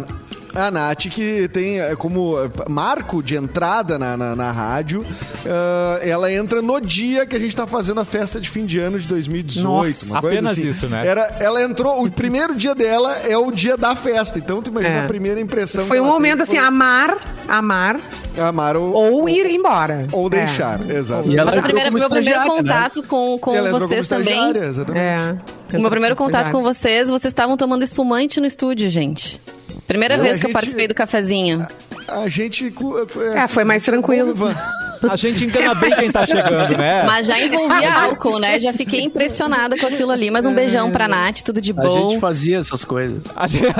[0.57, 5.05] a Nath, que tem eh, como eh, marco de entrada na, na, na rádio,
[5.45, 8.79] ah, ela entra no dia que a gente está fazendo a festa de fim de
[8.79, 9.63] ano de 2018.
[9.67, 10.67] Nossa, uma coisa apenas assim.
[10.67, 11.05] isso, né?
[11.07, 14.95] Era, ela entrou, o primeiro dia dela é o dia da festa, então tu imagina
[14.95, 15.03] É.
[15.03, 15.85] a primeira impressão.
[15.85, 17.17] Foi que um momento teve assim, amar,
[17.47, 17.99] amar
[18.33, 20.07] foi amar ou, ou ir embora.
[20.11, 20.29] ou É.
[20.29, 21.27] deixar, exato.
[21.29, 22.45] E ela Mas a entrou primeira, meu primeiro né?
[22.47, 24.57] contato com, com entrou vocês também.
[24.57, 25.03] exatamente.
[25.03, 25.35] É.
[25.77, 29.39] O meu primeiro contato com vocês, vocês estavam tomando espumante no estúdio, gente.
[29.87, 31.65] Primeira É, vez a que eu gente- participei do cafezinho.
[32.07, 32.69] A gente...
[32.71, 32.95] cu-
[33.35, 34.33] É, foi mais tranquilo.
[35.09, 37.03] A gente engana bem quem tá chegando, né?
[37.03, 38.59] Mas já envolvia álcool, né?
[38.59, 40.29] Já fiquei impressionada com aquilo ali.
[40.31, 42.09] Mas um beijão pra Nath, tudo de A bom.
[42.09, 43.23] gente fazia essas coisas.
[43.35, 43.67] A gente-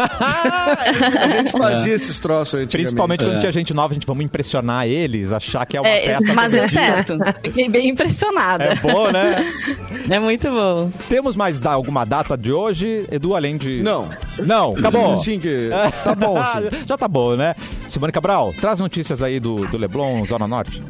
[1.17, 2.77] A gente fazia esses troços antigamente.
[2.77, 6.01] Principalmente quando tinha gente nova, a gente vamos impressionar eles, achar que é uma É,
[6.17, 6.33] festa.
[6.33, 7.17] mas deu certo.
[7.43, 8.63] Fiquei bem impressionada.
[8.65, 9.53] É bom, né?
[10.09, 10.89] É muito bom.
[11.09, 13.81] Temos mais da- alguma data de hoje, Edu, além de.
[13.83, 14.09] Não.
[14.39, 15.17] Não, acabou.
[15.17, 15.69] Sim, que...
[16.03, 16.69] Tá bom, sim.
[16.87, 17.53] Já tá bom, né?
[17.89, 20.81] Simone Cabral, traz notícias aí do, do Leblon, Zona Norte.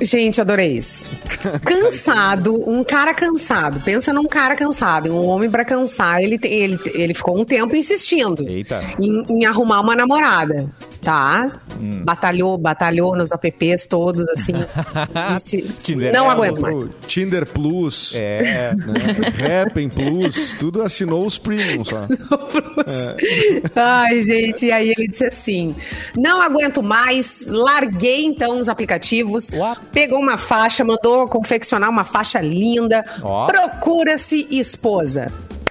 [0.00, 1.06] Gente, adorei isso.
[1.64, 3.80] Cansado, um cara cansado.
[3.80, 6.22] Pensa num cara cansado, um homem pra cansar.
[6.22, 8.82] Ele, ele, ele ficou um tempo insistindo Eita.
[9.00, 10.68] em, em arrumar uma namorada.
[11.06, 11.52] Tá?
[11.80, 12.02] Hum.
[12.04, 14.54] Batalhou, batalhou nos apps todos, assim.
[15.40, 16.84] Disse, Tinder não é aguento mais.
[17.06, 18.74] Tinder Plus, É.
[18.74, 19.62] né?
[19.62, 22.06] Happn Plus, tudo assinou os premium só.
[23.76, 25.76] Ai, gente, e aí ele disse assim:
[26.16, 29.76] não aguento mais, larguei então os aplicativos, Uau.
[29.92, 33.46] pegou uma faixa, mandou confeccionar uma faixa linda, Ó.
[33.46, 35.28] procura-se esposa.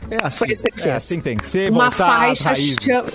[0.10, 0.38] É assim.
[0.38, 0.96] Foi isso que ele É fez.
[0.96, 3.06] assim tem que ser, uma faixa chama-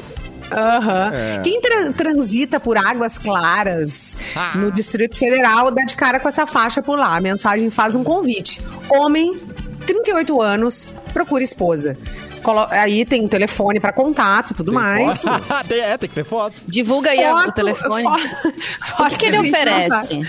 [0.51, 1.11] Aham.
[1.13, 1.41] É.
[1.43, 4.53] Quem tra- transita por águas claras Ah.
[4.57, 7.17] no Distrito Federal dá de cara com essa faixa por lá.
[7.17, 8.61] A mensagem faz um convite.
[8.89, 9.37] Homem,
[9.87, 11.97] 38 anos, procura esposa.
[12.43, 15.23] Colo- Aí tem um telefone para contato e tudo mais.
[15.23, 15.41] Foto?
[15.69, 16.55] Tem- é, tem que ter foto.
[16.67, 18.05] Divulga aí o Foto- telefone.
[18.05, 20.21] fo- O que, que ele oferece?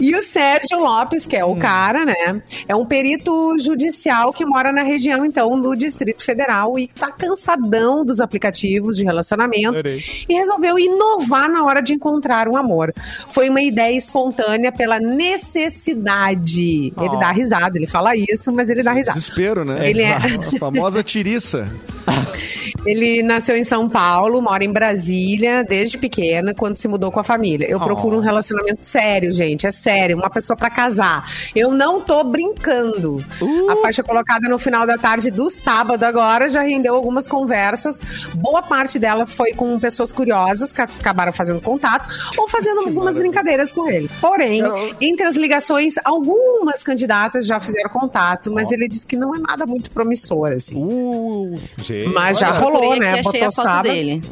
[0.00, 1.52] E o Sérgio Lopes, que é Hum.
[1.52, 2.40] o cara, né?
[2.68, 8.04] É um perito judicial que mora na região, então, do Distrito Federal e tá cansadão
[8.04, 10.02] dos aplicativos de relacionamento Adorei.
[10.28, 12.92] e resolveu inovar na hora de encontrar um amor.
[13.30, 16.92] Foi uma ideia espontânea pela necessidade.
[16.96, 17.16] Ele Oh.
[17.16, 19.18] dá risada, ele fala isso, mas ele dá risada.
[19.18, 19.88] Desespero, né?
[19.88, 20.14] Ele é-
[20.54, 21.97] A famosa tiriça criança
[22.84, 27.24] Ele nasceu em São Paulo, mora em Brasília desde pequena, quando se mudou com a
[27.24, 27.66] família.
[27.68, 31.30] Eu procuro um relacionamento sério, gente, é sério, uma pessoa pra casar.
[31.54, 33.24] Eu não tô brincando.
[33.68, 38.00] A faixa colocada no final da tarde do sábado agora já rendeu algumas conversas.
[38.34, 43.72] Boa parte dela foi com pessoas curiosas que acabaram fazendo contato ou fazendo algumas brincadeiras
[43.72, 44.08] com ele.
[44.20, 44.62] Porém,
[45.00, 49.66] entre as ligações, algumas candidatas já fizeram contato, mas ele disse que não é nada
[49.66, 50.76] muito promissor, assim.
[50.76, 51.97] Uh, gente.
[52.06, 53.22] Mas já olha, rolou, né?
[53.22, 53.82] Botou a foto sábado.
[53.84, 54.22] dele.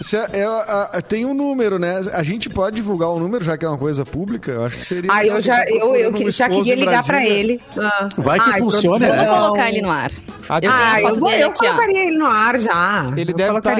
[0.00, 2.02] Se é- é- a- tem um número, né?
[2.12, 4.50] A gente pode divulgar o número, já que é uma coisa pública?
[4.50, 5.10] Eu acho que seria.
[5.10, 7.58] Ah, eu já, Tá eu, eu um já queria ligar pra ele.
[7.78, 8.08] Ah.
[8.18, 9.24] Vai que Ai, funciona, né?
[9.24, 10.10] Vou colocar ele no ar.
[10.48, 11.68] Ah, Eu Ah, eu, vou, dele eu aqui, ó.
[11.68, 13.06] colocaria ele no ar já.
[13.16, 13.74] Ele eu deve, tá,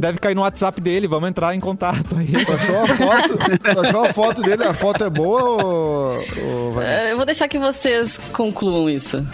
[0.00, 1.06] deve cair no WhatsApp dele.
[1.06, 2.28] Vamos entrar em contato aí.
[2.34, 3.38] Achou a foto?
[3.86, 4.64] achou a foto dele?
[4.64, 6.24] A foto é boa ou.
[6.44, 9.24] ou vai- Eu vou deixar que vocês concluam isso.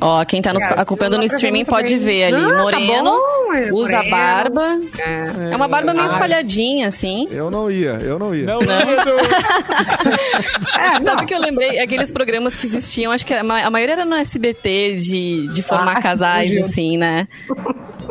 [0.00, 1.98] Ó, quem tá nos É, acompanhando no não streaming pode bem.
[1.98, 2.40] ver ali.
[2.42, 4.10] Não, tá Moreno, bom, é usa moreno.
[4.10, 4.78] barba.
[4.98, 5.52] É.
[5.52, 6.18] É uma barba meio Ah.
[6.18, 7.26] falhadinha, assim.
[7.30, 8.46] Eu não ia, eu não ia.
[8.46, 8.68] Não, não.
[10.78, 11.04] É, não.
[11.04, 11.78] Sabe o que eu lembrei?
[11.80, 15.62] Aqueles programas que existiam, acho que a ma- a maioria era no SBT de, de
[15.62, 16.64] formar Ah, casais, fugiu.
[16.64, 17.26] assim, né?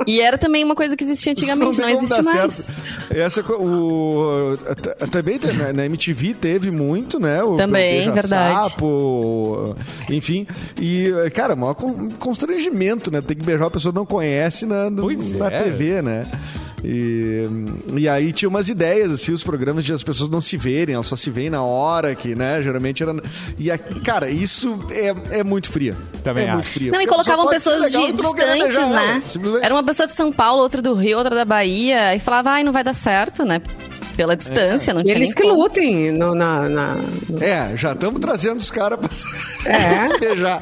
[0.06, 2.54] E era também uma coisa que existia antigamente, não, como existe mais.
[2.54, 2.71] certo.
[3.10, 4.58] Essa, o,
[5.10, 7.41] também né, na MTV teve muito, né?
[7.43, 8.69] O Também, verdade.
[8.69, 9.76] Sapo,
[10.10, 10.45] enfim.
[10.80, 13.21] E, cara, maior con- constrangimento, né?
[13.21, 15.63] Tem que beijar uma pessoa que não conhece na, Pois na é.
[15.63, 16.25] TV, né?
[16.83, 17.43] E,
[17.97, 21.07] e aí tinha umas ideias, assim, os programas de as pessoas não se verem, elas
[21.07, 22.61] só se veem na hora que, né?
[22.61, 23.15] Geralmente era.
[23.57, 25.95] E, a, cara, isso é, é muito fria.
[26.23, 26.53] Também é acho.
[26.55, 26.91] muito fria.
[26.91, 29.23] Não, e colocavam pessoas legal de- distantes, ela, né?
[29.63, 32.63] Era uma pessoa de São Paulo, outra do Rio, outra da Bahia, e falava, ai,
[32.63, 33.61] não vai dar certo, né?
[34.17, 35.53] Pela distância, não E tinha eles que como.
[35.62, 36.95] lutem no, na, na-
[37.30, 39.23] no- É, já estamos trazendo os caras pra se
[39.69, 40.08] É.
[40.10, 40.62] se beijar.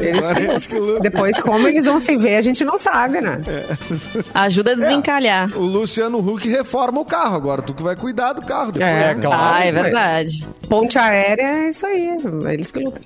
[0.00, 1.00] Eles eles que lutam.
[1.02, 3.42] Depois, como eles vão se ver, a gente não sabe, né?
[4.32, 5.50] Ajuda a desencalhar.
[5.56, 7.60] O Luciano Huck reforma o carro agora.
[7.62, 8.90] Tu que vai cuidar do carro depois.
[8.90, 9.20] É, né?
[9.20, 9.42] claro.
[9.54, 9.82] Ah, é foi.
[9.82, 10.46] verdade.
[10.68, 12.08] Ponte aérea é isso aí.
[12.50, 13.02] Eles que lutam.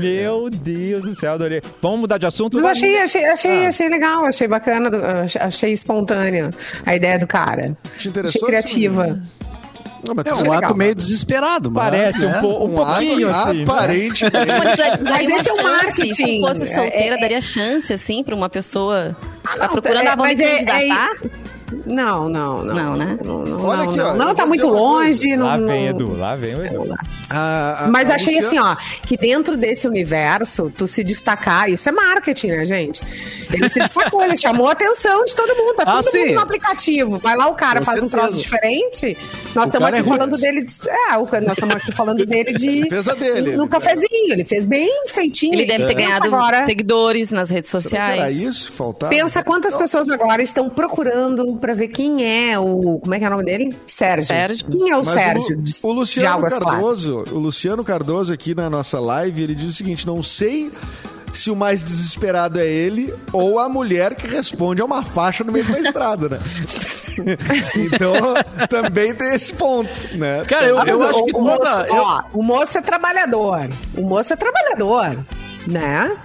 [0.00, 1.62] Meu Deus do céu, adorei.
[1.80, 2.56] Vamos mudar de assunto?
[2.56, 3.68] Mas eu achei, achei, achei, Ah.
[3.68, 4.90] achei legal, achei bacana,
[5.40, 6.50] achei espontânea
[6.84, 7.76] a ideia do cara.
[7.98, 9.20] Te interessou Achei criativa.
[10.06, 10.94] Não, mas É tu- um legal, ato meio né?
[10.94, 12.40] desesperado, mas, Parece um, né?
[12.40, 13.56] po- um um pouquinho ato assim.
[13.58, 13.62] né?
[13.64, 14.24] aparente.
[14.32, 16.14] Mas daria Mas uma esse é o chance, marketing.
[16.14, 19.16] Se fosse solteira, É, é- daria chance, assim, pra uma pessoa.
[19.42, 21.10] tá não, procurando, é, ah, vamos mas me é- candidatar?
[21.86, 22.74] Não, não, não.
[22.74, 23.18] Não, né?
[23.24, 24.06] Não, não, Olha não, aqui, não.
[24.06, 25.36] ó, Não, tá muito longe.
[25.36, 26.94] Lá não, vem não- Edu, lá vem o Edu.
[27.30, 31.70] A- a- Mas a achei Luciana- assim, ó, que dentro desse universo, tu se destacar,
[31.70, 33.02] isso é marketing, né, gente?
[33.52, 36.20] Ele se destacou, ele chamou a atenção de todo mundo, tá Ah, todo sim.
[36.26, 37.18] mundo no aplicativo.
[37.18, 39.16] Vai lá, o cara Com faz um troço diferente.
[39.54, 40.40] Nós estamos cara aqui é falando ruim.
[40.40, 40.74] dele de.
[40.88, 42.88] É, o- nós estamos aqui falando dele de.
[42.88, 45.54] Fez a dele, No cafezinho, ele fez bem feitinho.
[45.54, 46.64] Ele deve ter ganhado agora.
[46.64, 48.38] seguidores nas redes que Era sociais.
[48.40, 48.72] isso?
[48.72, 49.10] Faltava?
[49.10, 52.98] Pensa quantas pessoas agora estão procurando pra ver quem é o.
[53.00, 53.76] Como é que é o nome dele?
[53.86, 54.26] Sérgio.
[54.26, 54.66] Sérgio.
[54.68, 55.62] Quem é o Mas Sérgio?
[55.82, 56.58] O, o Luciano Claras?
[56.58, 60.70] Cardoso, o Luciano Cardoso aqui na nossa live, ele diz o seguinte: não sei
[61.32, 65.52] se o mais desesperado é ele ou a mulher que responde a uma faixa no
[65.52, 66.38] meio uma estrada, né?
[67.76, 68.34] então,
[68.68, 70.44] também tem esse ponto, né?
[70.46, 73.68] Cara, eu, Ah, eu o- acho que o, moço, eu- ó, o moço é trabalhador.
[73.96, 75.18] O moço é trabalhador,
[75.66, 76.16] né?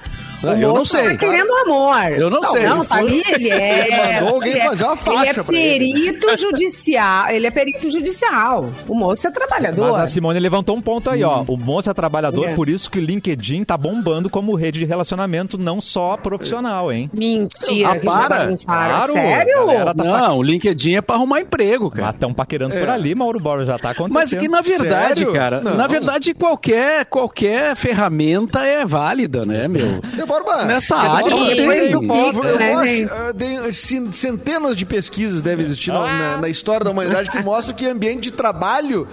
[0.44, 1.04] O eu não moço sei.
[1.10, 2.12] Tá querendo amor.
[2.12, 2.64] Eu não sei.
[2.68, 3.88] Não, Ele tá ali, ele é.
[3.88, 5.94] Ele mandou alguém é- fazer uma faixa Ele é pra ele.
[5.94, 7.30] perito judicial.
[7.30, 8.70] Ele é perito judicial.
[8.88, 9.92] O moço é trabalhador.
[9.94, 11.44] Mas a Simone levantou um ponto aí, ó.
[11.48, 12.54] O moço é trabalhador, É.
[12.56, 17.10] por isso que o LinkedIn tá bombando como rede de relacionamento, não só profissional, hein?
[17.14, 18.54] Mentira, Ah, para.
[18.66, 19.66] Claro, Sério?
[19.96, 22.08] tá Não, o LinkedIn é pra arrumar emprego, cara.
[22.08, 24.14] Mas estão paquerando por ali, Mauro Borba, já tá acontecendo.
[24.14, 25.34] Mas que na verdade, Sério?
[25.34, 25.76] cara, Não.
[25.76, 30.00] na verdade qualquer qualquer ferramenta é válida, né, meu?
[30.02, 32.02] De Borba, Nessa área depois do
[32.48, 32.74] eu né,
[33.12, 37.76] ah, cen- centenas de pesquisas devem existir na, na- na história da humanidade que mostram
[37.76, 39.08] que ambiente de trabalho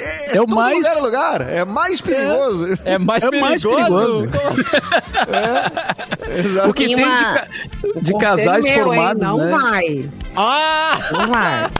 [0.00, 2.78] é, É o todo mais- lugar é lugar, é mais perigoso.
[2.84, 3.50] É mais É perigoso.
[3.50, 4.26] mais perigoso.
[6.36, 6.70] Exato.
[6.70, 7.46] O que Tem de, ca-
[8.00, 8.82] de casais meu, hein?
[8.84, 9.50] formados, Não né?
[9.50, 10.10] vai.
[10.36, 10.98] Ah!
[11.10, 11.70] Não vai.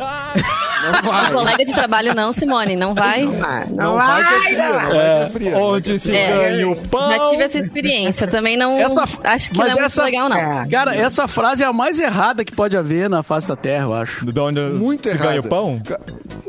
[0.83, 1.33] Não vai.
[1.33, 3.23] Colega de trabalho não, Simone, não vai?
[3.25, 3.65] Não vai.
[3.67, 4.23] Não, Não vai.
[4.23, 4.99] vai que é fria, não vai.
[4.99, 5.59] é fria.
[5.59, 6.29] Onde se É.
[6.33, 7.11] ganha o pão.
[7.11, 8.27] Já tive essa experiência.
[8.27, 8.77] Também não.
[8.79, 10.37] Essa- acho que mas não é muito essa- legal, não.
[10.37, 10.67] É.
[10.69, 13.95] Cara, essa frase é a mais errada que pode haver na face da Terra, eu
[13.95, 14.25] acho.
[14.27, 15.29] De onde Muito se errado.
[15.29, 15.81] ganha o pão?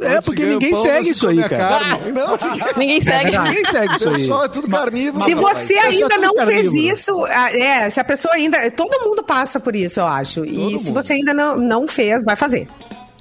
[0.01, 1.60] É, porque ninguém pão, segue isso aí, cara.
[1.69, 2.11] Carne.
[2.11, 2.37] Não,
[2.77, 3.37] Ninguém segue.
[3.37, 4.15] Ninguém segue isso aí.
[4.15, 5.25] pessoal é tudo carnívoro.
[5.25, 8.69] Se você é ainda não fez isso, ah, é, se a pessoa ainda.
[8.71, 10.45] Todo mundo passa por isso, eu acho.
[10.45, 12.67] e se você ainda não, não fez, vai fazer.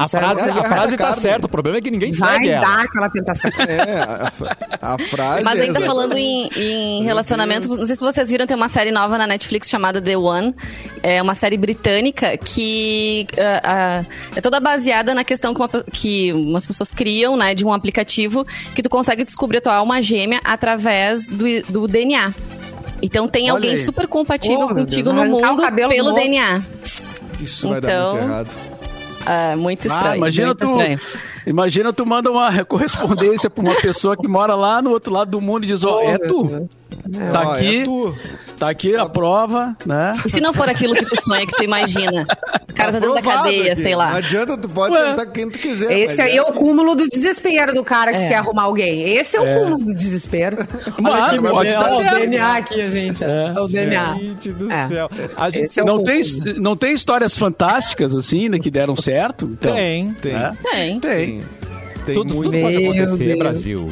[0.00, 2.66] A é- frase, a frase tá certa, o problema é que ninguém Vai segue ela.
[2.66, 3.50] dar aquela tentação.
[3.68, 8.00] É, a, a frase Mas é ainda exatamente- falando em, em relacionamento, não sei se
[8.00, 10.54] vocês viram, tem uma série nova na Netflix chamada The One.
[11.02, 14.04] É uma série britânica que ah, ah,
[14.36, 18.44] é toda baseada na questão que, uma que umas pessoas criam, né, de um aplicativo
[18.74, 22.32] que tu consegue descobrir a tua alma gêmea através do, do DNA.
[23.02, 23.78] Então tem Olha alguém aí.
[23.78, 26.14] super compatível Oh, contigo Deus, no mundo pelo moço.
[26.14, 26.62] DNA.
[27.40, 28.79] Isso vai dar Então- muito errado.
[29.26, 30.10] Ah, muito estranho.
[30.10, 31.00] Ah, imagina muito tu, estranho.
[31.46, 35.40] imagina tu manda uma correspondência pra uma pessoa que mora lá no outro lado do
[35.40, 36.68] mundo e diz, ó, Oh, é tu.
[37.32, 38.14] Tá Ó, aqui, é tu.
[38.60, 40.12] Tá aqui a prova, né?
[40.24, 42.26] E se não for aquilo que tu sonha, que tu imagina?
[42.70, 43.82] O cara tá dentro da cadeia, aqui.
[43.82, 44.16] sei Não lá.
[44.16, 45.10] adianta, tu pode Ué.
[45.10, 45.98] tentar quem tu quiser.
[45.98, 48.28] Esse aí é o cúmulo do desespero do cara que É.
[48.28, 49.00] quer arrumar alguém.
[49.02, 50.58] Esse é o cúmulo do desespero.
[51.00, 51.94] Mas aqui, pode certo.
[51.94, 53.24] o DNA aqui, gente.
[53.24, 54.14] É, o DNA.
[54.16, 54.88] Gente do É.
[54.88, 55.10] céu.
[55.36, 56.12] A gente Esse é o Não cúmulo.
[56.42, 59.46] tem, não tem histórias fantásticas, assim, né, que deram certo?
[59.52, 60.12] Então, tem.
[60.20, 60.32] Tem.
[60.34, 60.52] né?
[60.70, 61.00] Tem.
[61.00, 61.42] Tem.
[62.10, 62.50] Tem Tudo, muito.
[62.50, 63.38] tudo pode acontecer, Deus.
[63.38, 63.88] Brasil.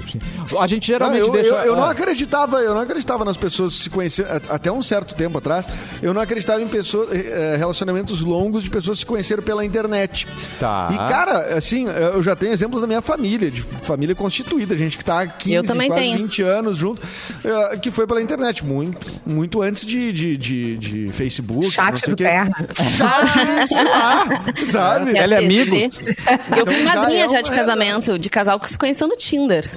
[0.59, 1.49] A gente Não, geralmente eu, deixa...
[1.49, 5.39] eu, eu não acreditava, eu não acreditava nas pessoas se conhecerem até um certo tempo
[5.39, 5.67] atrás.
[6.03, 10.27] Eu não acreditava em pessoas, eh, relacionamentos longos de pessoas que se conheceram pela internet.
[10.59, 10.89] Tá.
[10.91, 15.05] E cara, assim, eu já tenho exemplos da minha família, de família constituída, gente que
[15.05, 16.19] tá há 15, Eu também quase tenho.
[16.19, 17.03] 20 anos junto,
[17.45, 21.65] eh, que foi pela internet, muito, muito antes de, de, de, de Facebook.
[21.65, 22.25] não Chat do quê.
[22.25, 22.67] Terra.
[22.75, 25.17] Chat, sei lá, sabe?
[25.17, 25.97] Ela é amigos?
[25.99, 26.17] ver?
[26.57, 27.57] Eu fui Então já madrinha é já de uma
[28.09, 29.71] casamento, de casal que se conheceu no Tinder.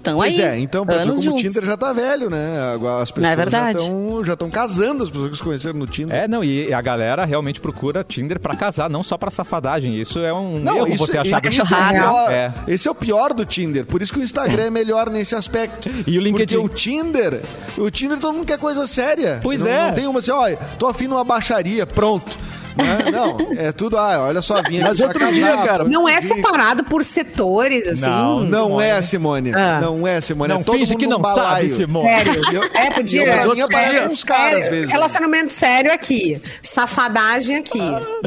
[0.00, 1.38] Então Pois aí, é, então, pra tu, anos como o.
[1.38, 2.72] Tinder já tá velho, né?
[2.74, 3.78] Agora as pessoas É verdade.
[4.26, 6.14] já estão casando, as pessoas que se conheceram no Tinder.
[6.14, 9.98] É, não, e a galera realmente procura Tinder pra casar, não só pra safadagem.
[9.98, 11.94] Isso é um erro você achar que isso é o errado.
[11.94, 12.30] pior.
[12.30, 12.52] É.
[12.68, 13.86] Esse é o pior do Tinder.
[13.86, 15.88] Por isso que o Instagram é melhor nesse aspecto.
[16.06, 16.56] E o LinkedIn?
[16.58, 17.40] Porque o Tinder,
[17.78, 19.40] o Tinder todo mundo quer coisa séria.
[19.42, 19.86] Pois não, é.
[19.86, 22.36] Não tem uma assim, olha, tô afim numa baixaria, pronto.
[22.76, 23.10] Né?
[23.12, 26.20] Não, é tudo, ah, olha só, vinha Mas outro pra dia, casar, cara, Não é
[26.20, 28.00] separado por setores, assim.
[28.02, 29.52] Não, Não é, Simone.
[29.54, 29.78] Ah.
[29.80, 30.52] Não é, Simone.
[30.52, 31.76] Não é todo finge que não sabe, balaio.
[31.76, 32.08] Simone.
[32.08, 32.42] Sério.
[32.52, 33.24] Eu- É, podia.
[33.24, 34.90] E a sério, aparece uns caras, às vezes.
[34.90, 36.40] Relacionamento sério aqui.
[36.62, 37.78] Safadagem aqui.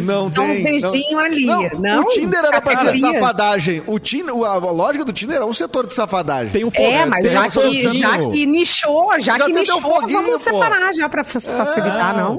[0.02, 0.52] Não São tem.
[0.52, 1.20] uns beijinhos não.
[1.20, 1.46] ali.
[1.46, 3.84] Não, Não, o Tinder era pra ser safadagem.
[3.86, 6.50] O Tinder, a lógica do Tinder é um setor de safadagem.
[6.52, 9.82] Tem um É, fogo, mas tem já que, já que nichou, já, Já que nichou,
[9.82, 12.38] foguinho, vamos separar já pra fa- facilitar, não?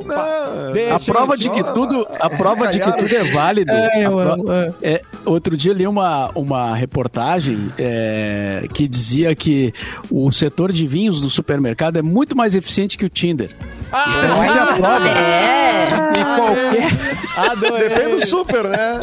[0.95, 1.73] A prova de que só-
[2.05, 3.73] tudo, a prova de que tudo é válido.
[3.73, 4.73] É, eu amo, é.
[4.83, 9.73] é, outro dia li uma, uma reportagem é, que dizia que
[10.11, 13.51] o setor de vinhos do supermercado é muito mais eficiente que o Tinder.
[13.89, 15.09] Então, isso é a prova.
[15.09, 15.89] É.
[16.19, 17.89] E qualquer, Adorei.
[17.89, 19.01] Depende do super, né?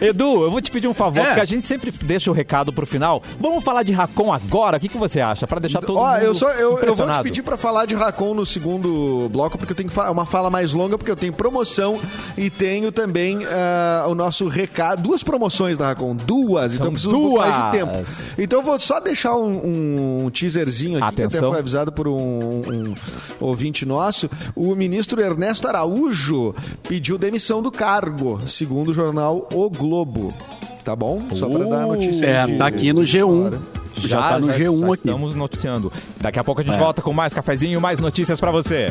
[0.00, 1.24] Edu, eu vou te pedir um favor, É.
[1.26, 3.22] porque a gente sempre deixa o recado pro final.
[3.40, 4.76] Vamos falar de Racon agora?
[4.76, 5.46] O que, que você acha?
[5.46, 7.94] Pra deixar todo Ó, mundo eu, só, eu, eu vou te pedir pra falar de
[7.94, 11.16] Racon no segundo bloco, porque eu tenho que fa- uma fala mais longa, porque eu
[11.16, 11.98] tenho promoção
[12.36, 15.02] e tenho também ah, o nosso recado.
[15.02, 17.92] Duas promoções da Racon, duas, então eu preciso um pouco mais de tempo.
[17.92, 18.22] duas.
[18.38, 21.50] Então eu vou só deixar um, um teaserzinho aqui, que até Atenção.
[21.50, 22.94] foi avisado por um, um
[23.40, 24.30] ouvinte nosso.
[24.54, 26.54] O ministro Ernesto Araújo
[26.88, 30.32] pediu demissão do cargo, segundo o jornal O Globo.
[30.84, 31.20] Tá bom?
[31.32, 32.24] Só pra dar a notícia.
[32.24, 33.46] É, de- tá aqui no G1.
[33.46, 33.58] Agora.
[34.00, 34.94] Já, tá no já, G1 já aqui.
[34.94, 35.92] Estamos noticiando.
[36.20, 36.78] Daqui a pouco a gente É.
[36.78, 38.86] volta com mais cafezinho, mais notícias pra você.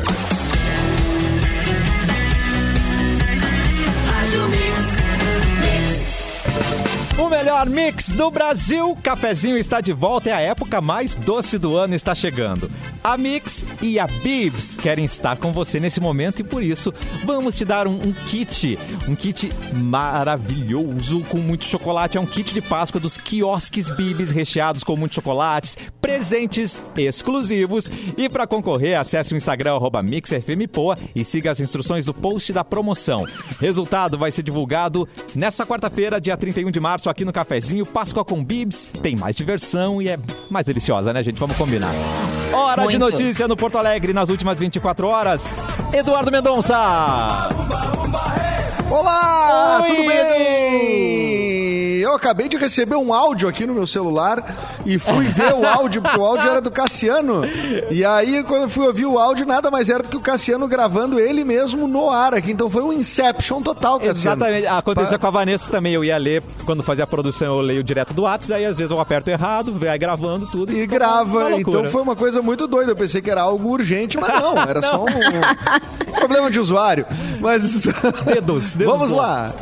[7.18, 8.96] O melhor mix do Brasil.
[9.02, 12.70] Cafezinho está de volta e a época mais doce do ano está chegando.
[13.08, 16.92] A Mix e a Bibs querem estar com você nesse momento e por isso
[17.24, 19.50] vamos te dar um, um kit, um kit
[19.82, 22.18] maravilhoso com muito chocolate.
[22.18, 27.90] É um kit de Páscoa dos quiosques Bibs recheados com muitos chocolates, presentes exclusivos.
[28.14, 33.24] E para concorrer, acesse o Instagram MixFMPoa e siga as instruções do post da promoção.
[33.58, 37.86] Resultado vai ser divulgado nessa quarta-feira, dia 31 de março, aqui no Cafezinho.
[37.86, 40.18] Páscoa com Bibs tem mais diversão e é
[40.50, 41.40] mais deliciosa, né, gente?
[41.40, 41.94] Vamos combinar.
[42.52, 43.18] Hora de Muito.
[43.20, 45.48] notícia no Porto Alegre nas últimas 24 horas.
[45.92, 46.76] Eduardo Mendonça.
[48.90, 51.47] Olá, Oi, tudo bem?
[52.08, 56.00] Eu acabei de receber um áudio aqui no meu celular e fui ver o áudio,
[56.00, 57.42] porque o áudio era do Cassiano.
[57.90, 60.66] E aí, quando eu fui ouvir o áudio, nada mais era do que o Cassiano
[60.66, 62.50] gravando ele mesmo no ar aqui.
[62.52, 64.36] Então foi um Inception total, Cassiano.
[64.38, 64.66] Exatamente.
[64.66, 65.92] Aconteceu Pa- com a Vanessa também.
[65.92, 68.90] Eu ia ler, quando fazia a produção, eu leio direto do WhatsApp, aí às vezes
[68.90, 70.72] eu aperto errado, vai gravando tudo.
[70.72, 71.52] E fica grava.
[71.60, 72.92] Então foi uma coisa muito doida.
[72.92, 74.56] Eu pensei que era algo urgente, mas não.
[74.58, 77.06] Era só um problema de usuário.
[77.40, 77.82] Mas.
[78.24, 79.52] Dedos, dedos Vamos lá.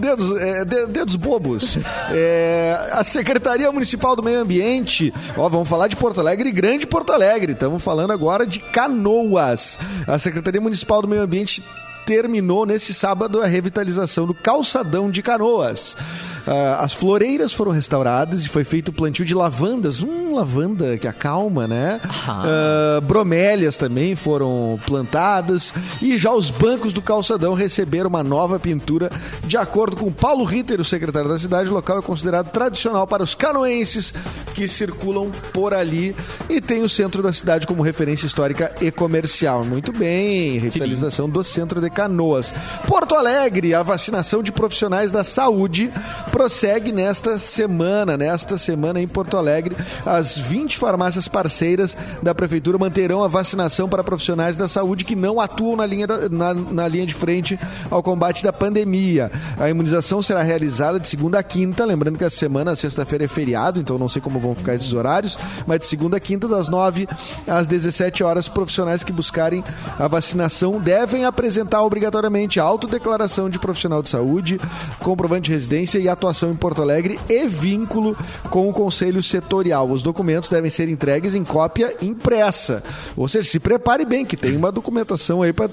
[0.00, 1.76] Dedos, é, de- dedos bobos.
[2.10, 7.12] É, a Secretaria Municipal do Meio Ambiente, ó, vamos falar de Porto Alegre, grande Porto
[7.12, 7.52] Alegre.
[7.52, 9.78] Estamos falando agora de Canoas.
[10.06, 11.62] A Secretaria Municipal do Meio Ambiente
[12.06, 15.96] terminou nesse sábado a revitalização do calçadão de Canoas.
[16.46, 20.02] Ah, as floreiras foram restauradas e foi feito o plantio de lavandas.
[20.02, 22.00] Hum, lavanda que acalma, né?
[22.26, 25.74] Ah, bromélias também foram plantadas.
[26.00, 29.10] E já os bancos do calçadão receberam uma nova pintura.
[29.44, 33.22] De acordo com Paulo Ritter, o secretário da cidade, o local é considerado tradicional para
[33.22, 34.12] os canoenses
[34.54, 36.14] que circulam por ali.
[36.48, 39.64] E tem o centro da cidade como referência histórica e comercial.
[39.64, 42.54] Muito bem, revitalização do centro de Canoas.
[42.86, 45.92] Porto Alegre, a vacinação de profissionais da saúde
[46.30, 48.16] prossegue nesta semana.
[48.16, 54.04] Nesta semana em Porto Alegre, as 20 farmácias parceiras da prefeitura manterão a vacinação para
[54.04, 57.58] profissionais da saúde que não atuam na linha, da- na, na linha de frente
[57.90, 59.30] ao combate da pandemia.
[59.58, 63.80] A imunização será realizada de segunda a quinta, lembrando que essa semana, sexta-feira é feriado,
[63.80, 67.08] então não sei como vão ficar esses horários, mas de segunda a quinta, das 9
[67.46, 69.62] às 17 horas, profissionais que buscarem
[69.98, 74.58] a vacinação devem apresentar obrigatoriamente a autodeclaração de profissional de saúde,
[75.00, 78.14] comprovante de residência e atuação em Porto Alegre e vínculo
[78.50, 79.90] com o Conselho Setorial.
[79.90, 82.82] Os documentos devem ser entregues em cópia impressa.
[83.16, 85.68] Ou seja, se prepare bem, que tem uma documentação aí para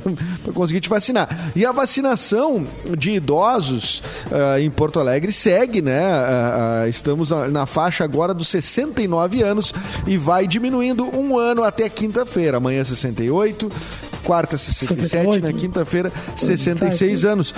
[0.54, 1.52] conseguir te vacinar.
[1.54, 6.00] E a vacinação de idosos ah, em Porto Alegre segue, né?
[6.00, 9.74] Ah, ah, estamos na, na faixa agora dos 69 anos
[10.06, 12.56] e vai diminuindo um ano até quinta-feira.
[12.56, 13.70] Amanhã 68,
[14.20, 17.54] quarta 67, na quinta-feira 66 anos.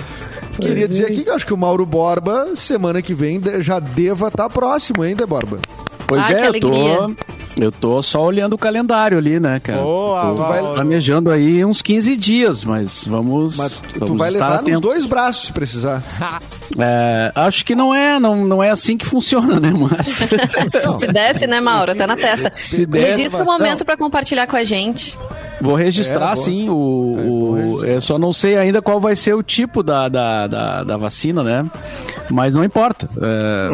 [0.59, 4.27] Queria dizer aqui que eu acho que o Mauro Borba, semana que vem, já deva
[4.27, 5.59] estar próximo ainda, Borba.
[6.05, 7.15] Pois Ah, é, eu tô,
[7.59, 9.81] eu tô só olhando o calendário ali, né, cara?
[9.81, 13.55] Boa, tô vai- planejando aí uns 15 dias, mas vamos.
[13.57, 14.81] Mas tu vamos vai estar levar nos atentos.
[14.81, 16.03] dois braços se precisar.
[16.79, 20.21] É, acho que não é, não, não é assim que funciona, né, mas.
[20.83, 20.97] Não.
[20.97, 21.93] Se desce, né, Mauro?
[21.93, 22.51] Tá na testa.
[22.55, 23.45] Se Registra o vacina.
[23.45, 25.15] momento pra compartilhar com a gente.
[25.63, 27.15] Vou registrar É, sim o.
[27.17, 27.89] É, o registrar.
[27.91, 31.41] eu só não sei ainda qual vai ser o tipo da, da, da, da vacina,
[31.41, 31.65] né?
[32.29, 33.07] Mas não importa.
[33.21, 33.69] É,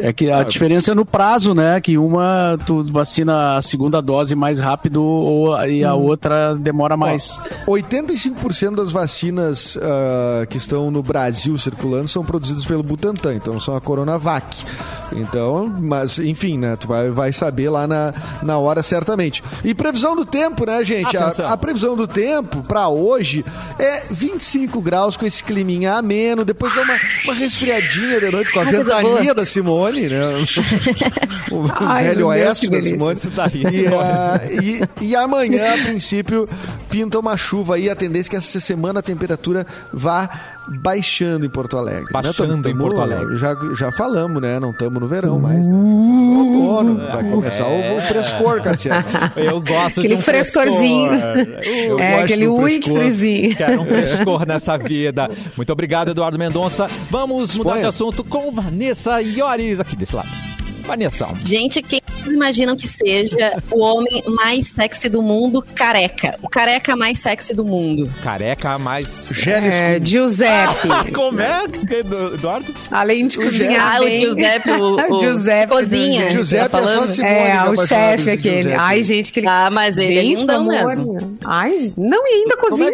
[0.00, 1.80] é que a diferença é no prazo, né?
[1.80, 7.38] Que uma tu vacina a segunda dose mais rápido ou, e a outra demora mais.
[7.66, 13.58] Ó, 85% das vacinas ah, que estão no Brasil circulando são produzidas pelo Butantan, então
[13.60, 14.64] são a Coronavac.
[15.12, 16.76] Então, mas enfim, né?
[16.76, 19.42] Tu vai, vai saber lá na, na hora certamente.
[19.64, 21.16] E previsão do tempo, né, gente?
[21.16, 23.44] A, a previsão do tempo pra hoje
[23.78, 28.60] é 25 graus com esse climinha ameno, depois dá uma, uma resfriadinha de noite com
[28.60, 30.18] a Ah, ventania da Simone, né?
[31.50, 32.82] o Ai, velho Deus, oeste que da.
[32.82, 33.20] Simone.
[33.34, 33.94] Daí, E, Simone.
[33.96, 36.48] ah, e, e amanhã, a princípio,
[36.88, 37.88] pinta uma chuva aí.
[37.90, 40.28] A tendência é que essa semana a temperatura vá
[40.68, 42.04] baixando em Porto Alegre.
[42.04, 42.10] né?
[42.12, 43.36] Baixando em Porto Alegre.
[43.36, 44.58] Já, já falamos, né?
[44.60, 45.66] Não estamos no verão mais.
[45.66, 45.72] Né?
[45.72, 46.96] No outono.
[46.96, 49.04] Vai começar o, o frescor, Cassiano.
[49.36, 51.10] Eu gosto Aquele de um frescorzinho.
[51.10, 51.64] frescor.
[51.74, 53.00] Eu é gosto aquele do ui que frescor.
[53.00, 53.56] frisinho.
[53.56, 55.30] Quero um frescor nessa vida.
[55.56, 56.88] Muito obrigado, Eduardo Mendonça.
[57.10, 60.28] Vamos mudar de assunto com Vanessa Iores aqui desse lado.
[60.86, 61.28] Vanessa.
[61.44, 66.36] Gente, quem vocês imaginam que seja o homem mais sexy do mundo, careca?
[66.42, 68.10] O careca mais sexy do mundo.
[68.22, 69.26] Careca mais.
[69.30, 70.88] Gélios É, Giuseppe.
[71.14, 72.74] Como é, Edu- Eduardo?
[72.90, 74.08] Além de cozinhar Ah, o.
[74.18, 76.26] Giuseppe, o, o Giuseppe cozinha.
[76.26, 77.10] do- Giuseppe tá é só falando?
[77.10, 78.62] É, que é o chefe aquele.
[78.62, 78.76] Giuseppe.
[78.80, 79.48] Ai, gente, que ele.
[79.48, 81.38] Ah, mas ele é gente, pelo amor mesmo.
[81.44, 82.90] Ai, não, e ainda é cozinha.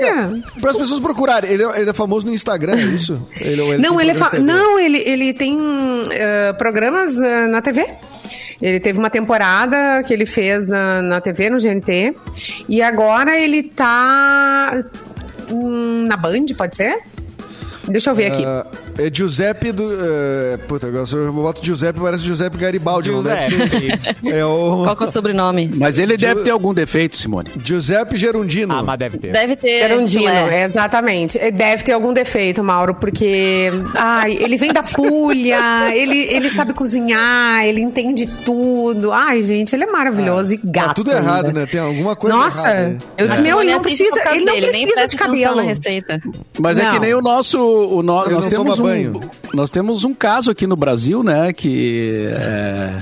[0.57, 0.61] é?
[0.61, 1.51] Para as pessoas procurarem.
[1.51, 3.21] Ele, é- ele é famoso no Instagram, é isso?
[3.41, 5.59] Ele, ou Não, ele é fa- não, ele, ele tem
[6.11, 7.87] eh, programas eh, na TV.
[8.61, 12.15] Ele teve uma temporada que ele fez na, na TV, no GNT.
[12.69, 14.85] E agora ele tá
[15.51, 16.97] hum, na Band, pode ser?
[17.89, 18.45] Deixa eu ver aqui.
[18.45, 18.67] Ah,
[18.99, 19.85] é Giuseppe do.
[19.93, 23.11] é, puta, agora se eu boto Giuseppe, parece Giuseppe Garibaldi.
[23.11, 23.51] Não deve ser.
[23.69, 24.29] Giuseppe.
[24.31, 25.71] É o Qual que é o sobrenome?
[25.75, 27.51] Mas ele deve ter algum defeito, Simone.
[27.59, 28.75] Giuseppe Gerundino.
[28.75, 29.33] Ah, mas deve ter.
[29.33, 29.89] Deve ter.
[29.89, 30.65] Gerundino, filé.
[30.65, 31.39] exatamente.
[31.53, 37.65] Deve ter algum defeito, Mauro, porque ai, ele vem da pulha, ele, ele sabe cozinhar,
[37.65, 39.13] ele entende tudo.
[39.13, 40.87] Ai, gente, ele é maravilhoso e gato.
[40.89, 41.61] Tá tudo errado, ainda.
[41.61, 41.67] né?
[41.67, 42.99] Tem alguma coisa Nossa, errada.
[43.19, 45.57] eu disse, Mas meu, ele não precisa, ele não dele, nem precisa de cabelo.
[45.57, 46.19] na receita.
[46.59, 46.93] Mas é Não.
[46.95, 47.76] que nem o nosso.
[47.85, 49.21] O no, nós, não temos um, banho.
[49.55, 51.53] nós temos um caso aqui no Brasil, né?
[51.53, 52.29] Que.
[52.33, 52.97] É,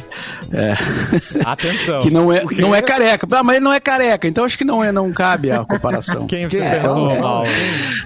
[0.53, 0.75] é,
[1.45, 2.01] Atenção.
[2.03, 3.27] que não é, não é careca.
[3.33, 6.27] Ah, mas ele não é careca, então acho que não, é, não cabe a comparação.
[6.29, 7.51] Quem você pensou, Fala, Mauro?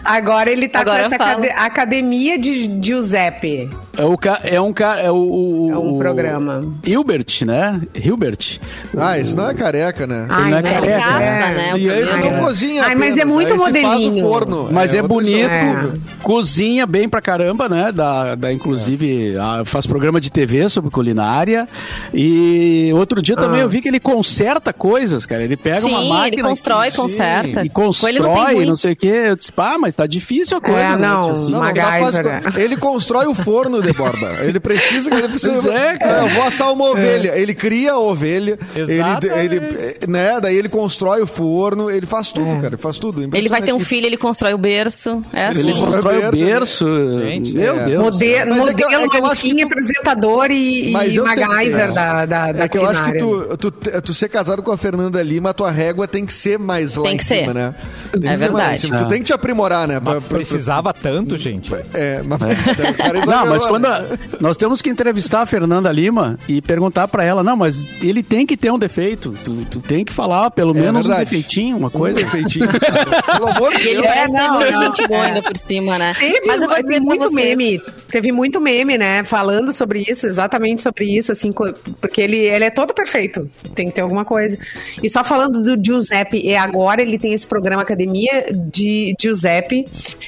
[0.04, 3.68] Agora ele tá Agora com essa acade- academia de Giuseppe.
[3.98, 6.64] É, o, ca- é um ca- é o, o- É um programa.
[6.86, 7.80] Hilbert, né?
[7.94, 8.60] Hilbert.
[8.96, 10.24] Ah, isso não é careca, né?
[10.28, 10.72] Ai, não é né?
[10.72, 11.74] Careca, caspa, né?
[11.74, 12.36] o E esse cabelo.
[12.36, 13.56] não cozinha Ai, mas é muito né?
[13.56, 14.24] Esse faz o modelinho.
[14.24, 14.68] forno.
[14.70, 17.90] Mas é, outra bonito, cozinha bem pra caramba, né?
[17.92, 21.66] Da, da, inclusive, ah, faz programa de TV sobre culinária.
[22.14, 23.64] E outro dia também Ah.
[23.64, 25.42] eu vi que ele conserta coisas, cara.
[25.42, 26.26] Ele pega uma Sim, máquina.
[26.36, 27.64] ele constrói, que- conserta.
[27.64, 29.06] E Com ele não constrói, não sei o quê.
[29.28, 30.98] Eu disse, pá, mas tá difícil a coisa, É, né?
[30.98, 31.30] não.
[31.30, 31.50] Assim.
[31.52, 32.22] Não, não dá MacGyver, fácil.
[32.24, 32.42] né?
[32.64, 34.32] Ele constrói o forno de borba.
[34.42, 35.12] Ele precisa.
[35.14, 36.22] Ele precisa é, cara.
[36.22, 37.32] Ah, eu vou assar uma ovelha.
[37.36, 38.58] Ele cria a ovelha.
[38.74, 39.54] Ele, Exatamente.
[39.54, 40.40] ele, né?
[40.40, 41.90] Daí ele constrói o forno.
[41.90, 42.54] Ele faz tudo, É.
[42.56, 42.66] cara.
[42.68, 43.22] Ele faz tudo.
[43.36, 45.22] Ele vai ter um filho, ele constrói o berço.
[45.32, 45.60] É assim.
[45.60, 46.44] Ele constrói o Berço,
[46.84, 47.20] berço.
[47.20, 47.84] Gente, Meu é.
[47.86, 48.02] Deus.
[48.04, 51.20] Modelo, Mas é modelo é que eu acho que manequim, tu- apresentador e, Mas e
[51.20, 51.92] MacGyver é.
[51.92, 54.76] da, da, da É que eu acho que tu, tu, tu ser casado com a
[54.78, 57.54] Fernanda Lima, a tua régua tem que ser mais lá Tem em que cima, ser.
[57.54, 57.74] né?
[58.12, 58.80] Tem É que ser mais lá em verdade.
[58.80, 58.96] cima.
[58.98, 59.06] Tu É.
[59.08, 60.00] tem que te aprimorar, né?
[60.00, 61.72] Pra- Mas pra- precisava tanto, gente.
[61.94, 62.38] É, mas
[62.96, 63.88] cara, Não, exagerou, mas quando né?
[63.88, 68.22] a- nós temos que entrevistar a Fernanda Lima e perguntar pra ela, não, mas ele
[68.22, 69.34] tem que ter um defeito.
[69.44, 71.24] Tu, tu tem que falar pelo É menos um verdade.
[71.30, 72.18] defeitinho, uma Um coisa.
[72.18, 72.66] defeitinho.
[72.68, 73.22] cara.
[73.38, 74.06] Pelo amor de E ele Deus.
[74.06, 75.26] parece ser não, muito não, gente boa é.
[75.28, 76.14] ainda por cima, né?
[76.18, 77.34] Teve, Mas eu vou dizer muito vocês.
[77.56, 79.22] meme, teve muito meme, né?
[79.24, 81.52] Falando sobre isso, exatamente sobre isso, assim,
[82.00, 83.48] porque ele, ele é todo perfeito.
[83.74, 84.58] Tem que ter alguma coisa.
[85.02, 89.84] E só falando do Giuseppe, e agora ele tem esse programa Academia de Giuseppe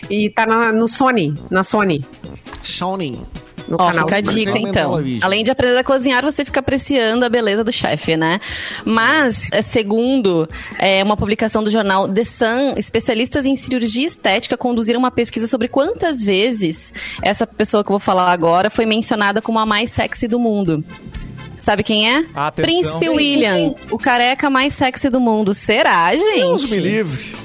[0.09, 2.05] e tá na- no Sony, na Sony.
[2.63, 3.21] Sony.
[3.69, 4.95] No Ó, canal fica a dica então.
[5.21, 8.41] Além de aprender a cozinhar, você fica apreciando a beleza do chefe, né?
[8.85, 14.99] Mas, é, segundo é, uma publicação do jornal The Sun, especialistas em cirurgia estética conduziram
[14.99, 16.93] uma pesquisa sobre quantas vezes
[17.23, 20.85] essa pessoa que eu vou falar agora foi mencionada como a mais sexy do mundo.
[21.57, 22.25] Sabe quem é?
[22.35, 22.65] Atenção.
[22.65, 25.55] Príncipe William, o careca mais sexy do mundo.
[25.55, 26.37] Será, gente?
[26.37, 27.37] Deus me livre.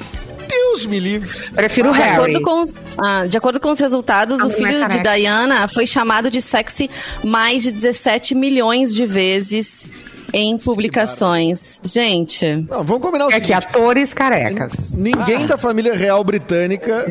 [0.76, 1.30] Deus me livre.
[1.54, 2.16] Prefiro o De Harry.
[2.16, 5.00] acordo, com os, ah, de acordo com os resultados, A o mulher filho de.
[5.00, 6.90] Diana foi chamado de sexy
[7.24, 9.86] mais de 17 milhões de vezes
[10.34, 11.80] em publicações.
[11.84, 13.54] Gente, Não, vamos combinar o É que seguinte.
[13.68, 14.98] atores carecas.
[14.98, 17.10] Ninguém da família real britânica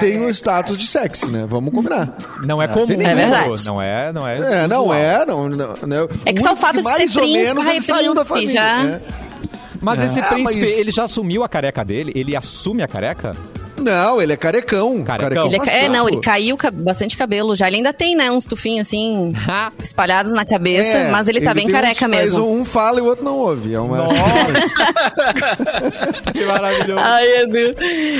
[0.00, 1.44] tem o status de sexy, né?
[1.46, 2.16] Vamos combinar.
[2.46, 2.86] Não é comum.
[2.86, 3.64] tem É verdade.
[3.66, 4.36] Não é, não é.
[4.64, 7.16] É, não é, não, não, não É que O só o fato de ser mais
[7.16, 8.78] ou príncipe, menos saiu da príncipe, família.
[8.78, 9.00] já- né?
[9.82, 12.12] Mas esse Ah, príncipe, mas- ele já assumiu a careca dele?
[12.14, 13.36] Ele assume a careca?
[13.82, 15.02] Não, ele é carecão.
[15.04, 15.46] Carecão.
[15.46, 17.66] ele é, é, não, ele caiu ca- bastante cabelo já.
[17.68, 19.32] Ele ainda tem, né, uns tufinhos assim,
[19.82, 22.38] espalhados na cabeça, É, mas ele tá bem tem careca uns- mesmo.
[22.38, 23.74] Mas um fala e o outro não ouve.
[23.74, 24.06] É uma...
[26.32, 26.98] que maravilhoso.
[27.00, 27.74] Ai, Edu.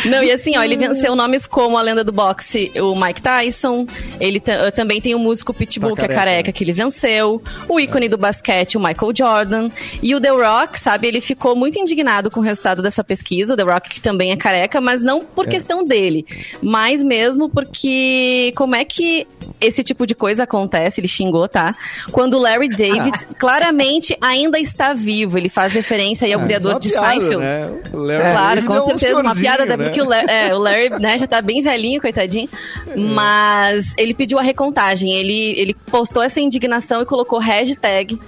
[0.09, 3.87] Não, e assim, ó, ele venceu nomes como a lenda do boxe, o Mike Tyson.
[4.21, 7.43] Ele ta- também tem o músico Pitbull, Tá que é careca, que ele venceu.
[7.69, 9.71] O ícone do basquete, o Michael Jordan.
[10.03, 13.55] E o The Rock, sabe, ele ficou muito indignado com o resultado dessa pesquisa.
[13.55, 16.27] O The Rock, que também é careca, mas não por questão dele,
[16.63, 19.27] mas mesmo porque como é que
[19.61, 21.75] esse tipo de coisa acontece, ele xingou, tá?
[22.11, 25.39] Quando o Larry David claramente ainda está vivo.
[25.39, 27.37] Ele faz referência aí ao É, criador de piada, Seinfeld.
[27.45, 27.71] né?
[27.91, 29.85] Claro, David com é um certeza uma piada, até né?
[29.85, 32.49] porque o Larry, é, o Larry né, já tá bem velhinho, coitadinho.
[32.97, 35.13] Mas ele pediu a recontagem.
[35.13, 38.19] Ele, ele postou essa indignação e colocou hashtag.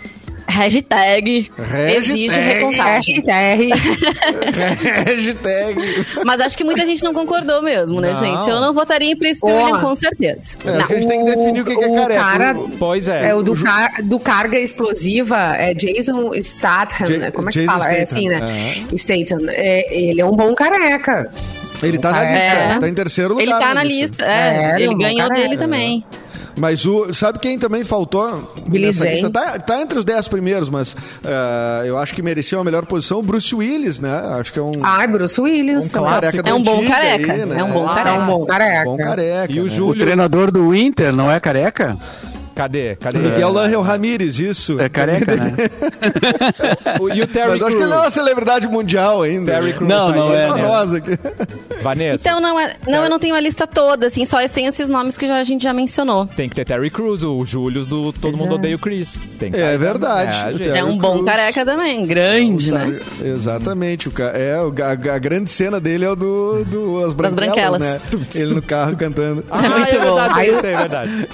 [0.47, 1.97] Hashtag, Hashtag.
[1.97, 3.23] exige recontagem.
[4.83, 6.05] Hashtag.
[6.25, 8.17] Mas acho que muita gente não concordou mesmo, né, Não.
[8.17, 8.49] gente?
[8.49, 9.65] Eu não votaria em Príncipe Porra.
[9.65, 10.57] William, com certeza.
[10.65, 12.21] É, a gente tem que definir o que, que é o careca.
[12.21, 13.29] cara- O- Pois é.
[13.31, 17.31] É o do, car- do carga explosiva, é Jason Statham, Ja- né?
[17.31, 17.93] como é que Jason fala?
[17.93, 18.85] É Statham, assim, né?
[18.97, 19.39] Statham.
[19.51, 21.31] É, ele é um bom careca.
[21.83, 22.33] Ele tá na É.
[22.35, 23.43] lista, tá em terceiro lugar.
[23.43, 25.57] Ele tá na lista, é, É, ele ganhou dele é.
[26.59, 29.31] Mas o, sabe quem também faltou Billy Zane.
[29.31, 33.19] Tá, tá entre os dez primeiros, mas ah, eu acho que merecia uma melhor posição
[33.19, 34.15] o Bruce Willis, né?
[34.39, 35.87] Acho que é um, Ai, Bruce Williams.
[35.87, 37.59] um da É um bom careca, aí, né?
[37.61, 38.21] é um bom É careca.
[38.23, 38.85] um bom careca.
[38.85, 39.53] Bom careca.
[39.53, 39.69] E o né?
[39.69, 40.01] O Júlio.
[40.01, 41.97] treinador do Inter não é careca?
[42.55, 42.95] Cadê?
[42.97, 43.19] Cadê?
[43.19, 44.81] Miguel Langel Ramírez, isso.
[44.81, 45.53] É careca, né?
[47.01, 49.53] O- E o Terry Mas eu acho que ele não é uma celebridade mundial ainda.
[49.53, 50.63] Terry Crews Não, não é, né?
[50.63, 51.19] nós aqui.
[51.83, 54.89] Vanessa, Então, não, é, não, eu não tenho a lista toda, assim, só tem esses
[54.89, 56.27] nomes que já, a gente já mencionou.
[56.27, 58.55] tem que ter Terry Crews, o Július do Todo Pois Mundo é.
[58.55, 59.19] Odeia o Chris.
[59.39, 60.63] Tem que É verdade.
[60.69, 61.27] É, É um bom Crews.
[61.27, 62.79] careca também, grande, né?
[62.81, 63.03] Sabe?
[63.29, 64.09] Exatamente.
[64.09, 67.45] O ca- é, o- a, a grande cena dele é o do, do As Branquelas,
[67.45, 67.83] Branquelas.
[67.83, 68.01] né?
[68.35, 69.45] Ele no carro cantando.
[69.51, 70.15] Ah, muito é bom.
[70.17, 71.29] verdade, é verdade.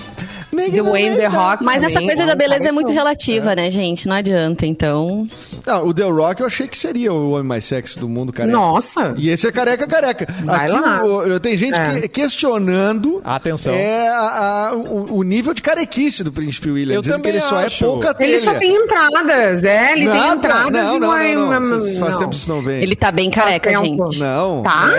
[0.71, 1.65] The Wayne The Rock.
[1.65, 4.09] Mas essa também, coisa é da beleza é muito relativa, né, gente?
[4.09, 5.27] Não adianta, então.
[5.67, 8.57] Ah, o The Rock eu achei que seria o homem mais sexy do mundo, careca.
[8.57, 9.15] Nossa.
[9.17, 10.27] E esse é careca, careca.
[10.45, 11.05] Vai Aqui lá.
[11.05, 12.01] o- o- tem gente É.
[12.03, 13.73] que- questionando Atenção.
[13.73, 16.95] é a- a- o, o nível de carequice do Príncipe William.
[16.97, 17.85] Eu dizendo que também ele só acho.
[17.85, 18.29] é pouca telha.
[18.31, 21.79] Ele só tem entradas, é, ele tem Nada, entradas não, e não, não, não.
[21.81, 22.19] Vocês- Faz não.
[22.19, 22.83] tempo que isso não vem.
[22.83, 24.19] Ele tá bem careca, é um gente.
[24.19, 24.63] Não.
[24.63, 24.91] Tá.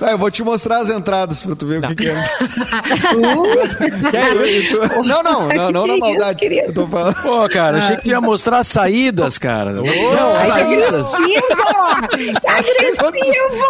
[0.00, 0.12] é.
[0.12, 2.12] Eu vou te mostrar as entradas pra tu ver o que, que é.
[3.12, 3.42] Uh,
[5.04, 6.38] Não, não, não, não na maldade.
[6.38, 6.68] querido?
[6.68, 7.14] eu tô falando.
[7.22, 9.70] Pô, cara, achei que tu ia mostrar as saídas, cara.
[9.72, 11.14] Não, Ai, que saídas.
[11.14, 12.42] agressivo!
[12.46, 13.62] Agressivo!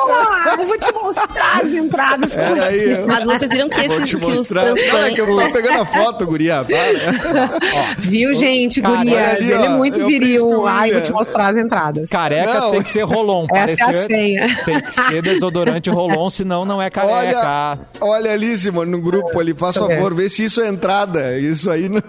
[0.63, 2.37] Eu vou te mostrar as entradas.
[2.37, 3.05] Era aí.
[3.07, 4.65] Mas vocês viram que, Vou esses, te que os mostrar.
[4.67, 5.53] Não, é que eu tava transplantes.
[5.53, 6.65] pegando a foto, guria.
[6.65, 7.95] Para.
[7.99, 9.15] Viu, gente, Cara, gurias?
[9.17, 10.67] olha ali, ele é ó, muito viril.
[10.67, 12.11] Ai, vou te mostrar as entradas.
[12.11, 12.71] Careca Não.
[12.73, 13.47] tem que ser rolon.
[13.55, 14.47] Essa é a Parecer- senha.
[14.65, 17.39] Tem que ser desodorante rolon, senão não é careca.
[17.39, 19.55] Olha, olha ali, Simone, no grupo ali.
[19.55, 21.12] Faz favor, vê se isso é entrada.
[21.39, 22.03] Isso aí não...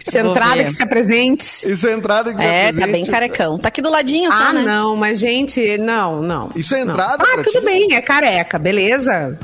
[0.00, 1.44] Se Vou entrada que se apresente.
[1.68, 3.58] Isso é entrada que É, você tá bem carecão.
[3.58, 4.62] Tá aqui do ladinho só, Ah, né?
[4.64, 6.50] não, mas gente, não, não.
[6.56, 6.92] Isso é não.
[6.92, 7.64] entrada Ah, pra tudo ti?
[7.64, 9.38] bem, é careca, beleza?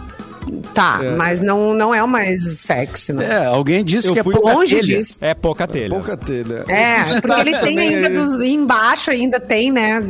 [0.74, 1.10] Tá, É.
[1.16, 3.22] mas não, não é o mais sexy, não.
[3.22, 4.98] É, alguém disse Eu que é pouca Longe telha.
[4.98, 5.18] disso.
[5.22, 5.88] É pouca telha.
[5.88, 6.64] Pouca telha.
[6.68, 10.00] É, porque ele tem ainda é- dos, embaixo ainda tem, né?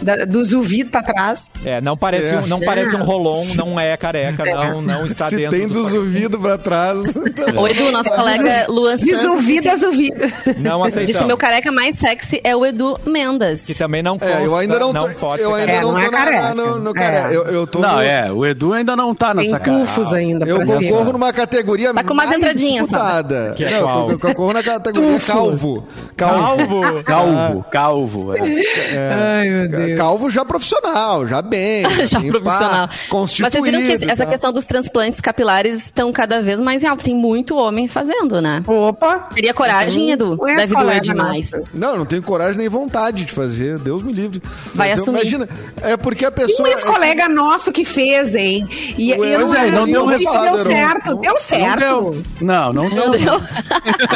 [0.00, 1.50] Da, dos ouvidos pra trás.
[1.64, 2.38] É, não parece, É.
[2.38, 5.76] Um, não parece um rolon, não é careca, não, não está Se dentro tem dos
[5.88, 6.98] dos ouvidos pra trás.
[7.56, 10.16] O Edu, nosso colega Luan Santos, Desouvido, disse, desouvido.
[10.58, 11.26] Não disse aceitamos.
[11.26, 13.66] meu careca mais sexy é o Edu Mendes.
[13.66, 15.06] Que também não consta, É, eu ainda não tô.
[15.08, 16.54] não pode eu ainda não não tô é na- careca.
[16.54, 16.94] no, no É.
[16.94, 17.32] careca.
[17.32, 19.78] Eu, eu tô Não, no- é, o Edu ainda não tá Tem nessa cara.
[19.78, 23.54] cufos ainda Eu concorro numa categoria Tá com umas mais entradinhas, disputada.
[23.56, 25.88] Que é não, eu concorro na categoria calvo.
[26.16, 27.02] Calvo.
[27.02, 27.02] Calvo.
[27.04, 28.36] Calvo, calvo.
[28.36, 29.40] é.
[29.40, 29.87] Ai, meu Deus.
[29.96, 31.82] Calvo já profissional, já bem.
[32.04, 32.88] Já assim, profissional.
[32.88, 34.30] pá, Mas vocês viram que essa tá?
[34.30, 37.04] questão dos transplantes capilares estão cada vez mais em alta.
[37.04, 38.62] Tem muito homem fazendo, né?
[38.66, 39.28] Opa.
[39.34, 40.36] Teria coragem, Edu?
[40.36, 41.50] Não é Deve doer colega demais.
[41.74, 43.78] Não, eu não tenho coragem nem vontade de fazer.
[43.78, 44.42] Deus me livre.
[44.74, 45.20] Vai Mas assumir.
[45.20, 45.48] Imagina,
[45.82, 46.68] é porque a Tem pessoa.
[46.68, 48.68] um ex-colega nosso que fez, hein?
[48.96, 51.14] E Ué, eu é, não não, deu deu certo.
[51.16, 51.78] Deu Não certo.
[51.78, 52.24] deu.
[52.40, 53.04] Não, não deu.
[53.06, 53.40] Não deu?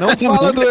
[0.01, 0.62] Não fala do.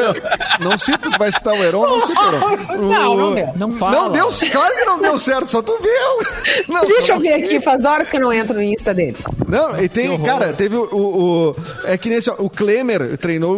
[0.60, 2.42] Não cita, vai citar o Heron, não cita o Heron.
[2.92, 3.50] Não, não deu.
[3.56, 3.92] Não fala.
[3.92, 6.64] Não deu, claro que não deu certo, só tu viu.
[6.74, 9.16] Não, Deixa só- eu ver aqui, faz horas que eu não entro no Insta dele.
[9.48, 12.30] Não, e tem, cara, teve o, o, É que nesse.
[12.30, 13.58] ó, O Klemer treinou,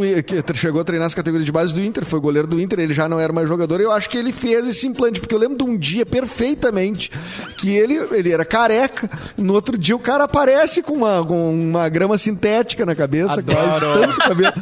[0.54, 3.08] chegou a treinar as categorias de base do Inter, foi goleiro do Inter, ele já
[3.08, 3.80] não era mais jogador.
[3.80, 7.12] E eu acho que ele fez esse implante, porque eu lembro de um dia perfeitamente
[7.58, 9.10] que ele, ele era careca.
[9.38, 13.56] No outro dia o cara aparece com uma, com uma grama sintética na cabeça, Adoro.
[13.60, 14.54] quase tanto cabelo.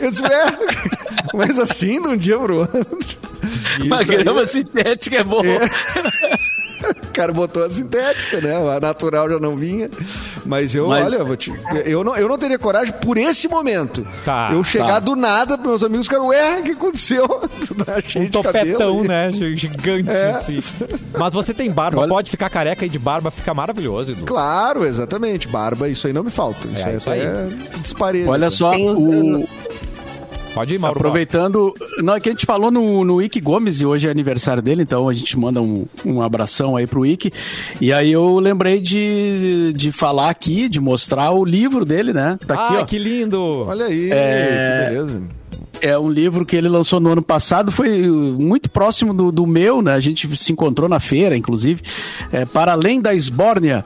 [0.00, 0.58] Eu disse, é,
[1.34, 2.86] mas assim, de um dia pro outro.
[3.84, 5.42] Uma Isso aí- grama sintética é bom.
[7.02, 8.54] o cara botou a sintética, né?
[8.76, 9.90] A natural já não vinha.
[10.46, 11.52] Mas eu, Mas- olha, eu, vou te-
[11.84, 14.06] eu, não, eu não teria coragem por esse momento.
[14.24, 14.98] Tá, eu chegar tá.
[15.00, 17.26] do nada pros meus amigos, cara, ué, o que aconteceu?
[17.84, 19.08] Tá cheio Um topetão, aí.
[19.08, 19.32] né?
[19.56, 20.30] Gigante, É.
[20.30, 20.58] assim.
[21.18, 24.24] Mas você tem barba, Olha- pode ficar careca e de barba fica maravilhoso, Edu.
[24.24, 25.46] Claro, exatamente.
[25.48, 26.66] Barba, isso aí não me falta.
[26.68, 27.48] Isso É, aí isso até é
[27.82, 28.28] disparelho.
[28.28, 29.48] Olha só, Tem os- o,
[30.54, 30.98] Pode ir, Mauro.
[30.98, 31.72] aproveitando.
[32.02, 34.82] Não, é que a gente falou no, no Ike Gomes e hoje é aniversário dele,
[34.82, 37.32] então a gente manda um, um abração aí pro Ike.
[37.80, 42.38] E aí eu lembrei de, de falar aqui, de mostrar o livro dele, né?
[42.46, 42.84] Tá aqui, ah, ó.
[42.84, 43.38] que lindo!
[43.66, 44.84] Olha aí, É.
[44.88, 45.22] que beleza.
[45.80, 49.80] É um livro que ele lançou no ano passado, foi muito próximo do, do meu,
[49.80, 49.92] né?
[49.94, 51.82] A gente se encontrou na feira, inclusive.
[52.32, 53.84] É, Para Além da Esbórnia.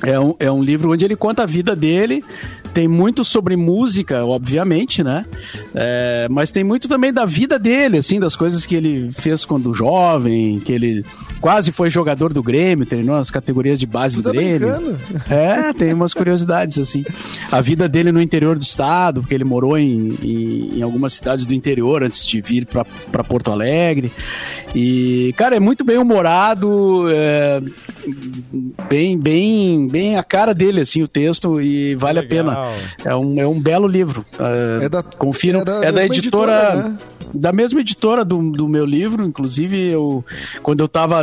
[0.00, 2.22] É um, é um livro onde ele conta a vida dele.
[2.74, 5.24] Tem muito sobre música, obviamente, né?
[5.74, 9.74] É, mas tem muito também da vida dele, assim, das coisas que ele fez quando
[9.74, 11.04] jovem, que ele
[11.40, 14.58] quase foi jogador do Grêmio, treinou nas categorias de base Tu do tá Grêmio.
[14.58, 14.98] brincando?
[15.28, 17.04] É, tem umas curiosidades, assim.
[17.50, 21.44] A vida dele no interior do estado, porque ele morou em, em, em algumas cidades
[21.46, 24.12] do interior antes de vir pra pra Porto Alegre.
[24.74, 27.60] E, cara, é muito bem humorado, é,
[28.88, 32.44] bem, bem, bem a cara dele, assim, o texto, e vale a Legal.
[32.44, 32.57] pena.
[33.04, 34.24] É um, é um belo livro.
[34.38, 36.74] É, É da, Confiram é da, é da mesma editora.
[36.74, 36.96] né?
[37.34, 40.24] Da mesma editora do, do meu livro, inclusive, eu,
[40.62, 41.22] quando eu estava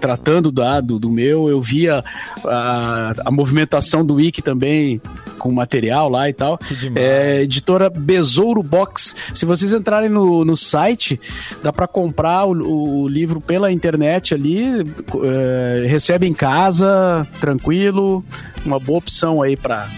[0.00, 2.02] tratando da, do, do meu, eu via
[2.42, 4.98] a, a movimentação do Wiki também,
[5.38, 6.58] com material lá e tal.
[6.96, 9.14] É, editora Besouro Box.
[9.34, 11.20] Se vocês entrarem no, no site,
[11.62, 14.84] dá para comprar o, o, livro pela internet ali,
[15.22, 18.24] é, recebe em casa, tranquilo,
[18.64, 19.88] uma boa opção aí para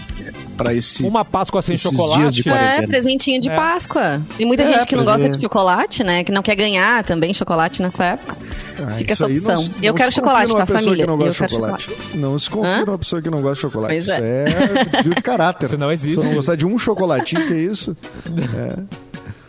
[0.63, 2.47] para esse uma Páscoa sem chocolate.
[2.49, 3.55] É, presentinho de É.
[3.55, 4.21] Páscoa.
[4.39, 5.29] E muita É, gente que não gosta é.
[5.29, 6.23] de chocolate, né?
[6.23, 8.35] Que não quer ganhar também chocolate nessa época.
[8.79, 9.55] Ah, Fica essa opção.
[9.55, 11.03] não eu não quero se chocolate, tá, pessoa família?
[11.03, 11.89] Que não eu gosta quero de chocolate.
[12.15, 12.85] Não se confia Hã?
[12.85, 13.93] numa pessoa que não gosta de chocolate.
[13.93, 14.45] Pois isso é.
[14.45, 15.67] é desvio de caráter.
[15.71, 16.15] Isso não existe.
[16.15, 17.95] Se eu não gostar de um chocolatinho, que é isso?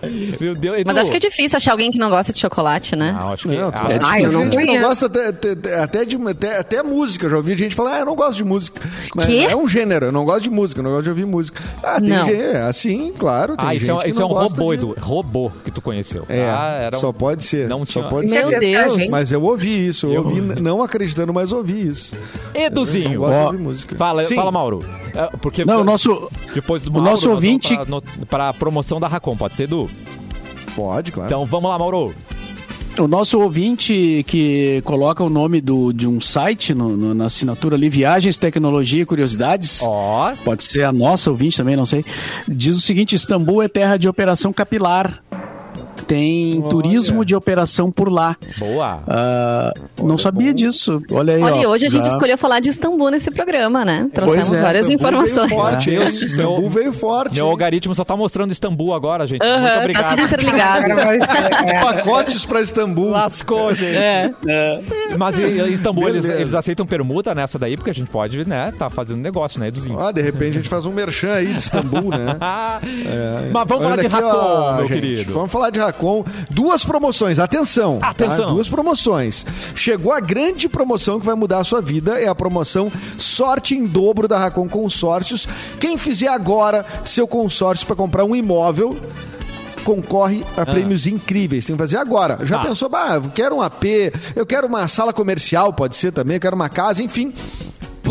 [0.41, 1.01] Meu Deus, Mas Edu.
[1.01, 3.13] acho que é difícil achar alguém que não gosta de chocolate, né?
[3.19, 3.57] Não, acho que.
[3.57, 4.01] Não, ah, claro.
[4.05, 4.81] Ah, eu não conheço.
[4.85, 7.29] gosta até, até, até de até, até música.
[7.29, 8.81] Já ouvi gente falar, ah, eu não gosto de música.
[9.15, 9.47] Mas Quê?
[9.49, 11.63] é um gênero, eu não gosto de música, eu não gosto de ouvir música.
[11.83, 12.27] Ah, tem Não.
[12.29, 13.57] é, assim, claro.
[13.57, 14.97] Tem Ah, isso é, gente um- que isso é um gosta robô, de- Edu.
[15.01, 16.25] Robô que tu conheceu.
[16.29, 17.69] É, Ah, era um- só pode ser.
[17.69, 18.55] Não só tinha- pode Meu ser.
[18.57, 19.11] É Deus.
[19.11, 22.15] Mas eu ouvi isso, eu, Eu ouvi, não acreditando, mas ouvi isso.
[22.55, 23.11] Eu Eduzinho.
[23.11, 23.97] não gosto de Ó, ouvir música.
[23.97, 24.35] Fala, Sim.
[24.35, 24.85] fala, Mauro.
[25.15, 28.99] É, Porque Não, o nosso, depois do o Mauro, nosso nós vamos ouvinte- pra promoção
[29.01, 29.89] da Racon, pode ser, Edu?
[30.75, 31.29] Pode, claro.
[31.29, 32.15] Então vamos lá, Mauro.
[32.99, 37.75] O nosso ouvinte que coloca o nome do, de um site no- no- na assinatura
[37.75, 39.81] ali, Viagens, Tecnologia e Curiosidades.
[39.83, 40.33] Ó.
[40.45, 42.05] Pode ser a nossa ouvinte também, não sei.
[42.47, 45.23] Diz o seguinte: Istambul é terra de operação capilar.
[46.13, 46.69] Tem Olha.
[46.69, 48.37] turismo de operação por lá.
[48.59, 49.03] Boa.
[49.09, 50.55] Ah, não sabia bom.
[50.55, 51.03] disso.
[51.11, 51.43] Olha aí.
[51.43, 54.11] Olha, e ó, hoje a gente já- escolheu falar de Istambul nesse programa, né?
[54.13, 55.49] Trouxemos é, várias Istambul informações.
[55.49, 56.09] Veio forte, É.
[56.11, 57.35] Istambul veio forte.
[57.35, 59.43] Meu algoritmo só tá mostrando Istambul agora, gente.
[59.43, 60.11] Aham, Muito tá obrigado.
[60.17, 60.83] tudo interligado.
[61.63, 61.81] É.
[61.81, 63.11] Pacotes pra Istambul.
[63.11, 63.97] Lascou, gente.
[63.97, 64.31] É.
[65.19, 68.73] Mas e- e Istambul, eles, eles aceitam permuta nessa daí, porque a gente pode, né,
[68.79, 69.99] tá fazendo negócio, né, Eduzinho?
[69.99, 72.37] Ah, de repente a gente faz um merchan aí de Istambul, né?
[72.41, 72.81] Ah,
[73.53, 75.33] Mas vamos falar Olha de aqui, Racon, ó, meu gente, querido.
[75.35, 76.02] Vamos falar de Racon.
[76.51, 77.99] Duas promoções, atenção.
[77.99, 78.09] tá?
[78.11, 78.55] Atenção.
[78.55, 79.47] Duas promoções.
[79.75, 82.21] Chegou a grande promoção que vai mudar a sua vida.
[82.21, 85.47] É a promoção Sorte em Dobro da Racon Consórcios.
[85.79, 88.97] Quem fizer agora seu consórcio para comprar um imóvel
[89.85, 91.65] concorre a prêmios incríveis.
[91.65, 92.39] Tem que fazer agora.
[92.45, 92.65] Já Ah.
[92.67, 96.41] pensou, bah, eu quero um AP, eu quero uma sala comercial, pode ser também, eu
[96.41, 97.33] quero uma casa, enfim.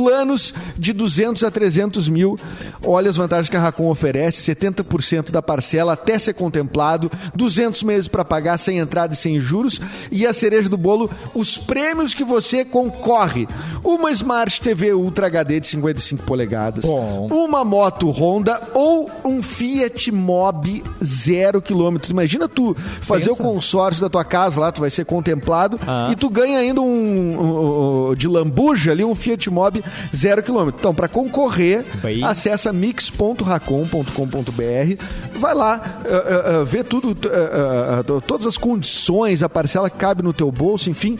[0.06, 2.36] Planos de 200 a 300 mil.
[2.84, 8.08] Olha as vantagens que a Racon oferece: 70% da parcela até ser contemplado, 200 meses
[8.08, 9.80] para pagar sem entrada e sem juros.
[10.12, 13.47] E a cereja do bolo: os prêmios que você concorre.
[13.84, 17.28] Uma Smart TV Ultra HD de 55 polegadas, Bom.
[17.32, 22.12] uma moto Honda ou um Fiat Mobi zero quilômetro.
[22.12, 23.41] Imagina tu fazer Pensa.
[23.41, 26.10] o consórcio da tua casa lá, tu vai ser contemplado Ah.
[26.12, 29.84] e tu ganha ainda um, um- um- de lambuja ali um Fiat Mobi
[30.15, 30.79] zero quilômetro.
[30.79, 32.23] Então, para concorrer, Bem.
[32.23, 35.03] acessa mix.racon.com.br,
[35.35, 39.89] vai lá, uh, uh, uh, vê tudo, uh, uh, uh, todas as condições, a parcela
[39.89, 41.17] que cabe no teu bolso, enfim.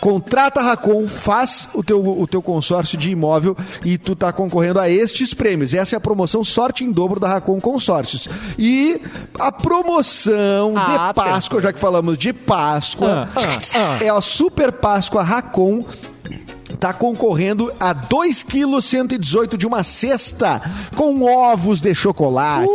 [0.00, 3.54] Contrata a Racon, faz o teu, o teu consórcio de imóvel
[3.84, 5.74] e tu tá concorrendo a estes prêmios.
[5.74, 8.26] Essa é a promoção Sorte em Dobro da Racon Consórcios.
[8.58, 8.98] E
[9.38, 13.28] a promoção Ah, de Páscoa, já que falamos de Páscoa,
[13.74, 15.84] Ah, é a Super Páscoa Racon
[16.80, 20.62] tá concorrendo a 2 kg 118 de uma cesta
[20.96, 22.70] com ovos de chocolate.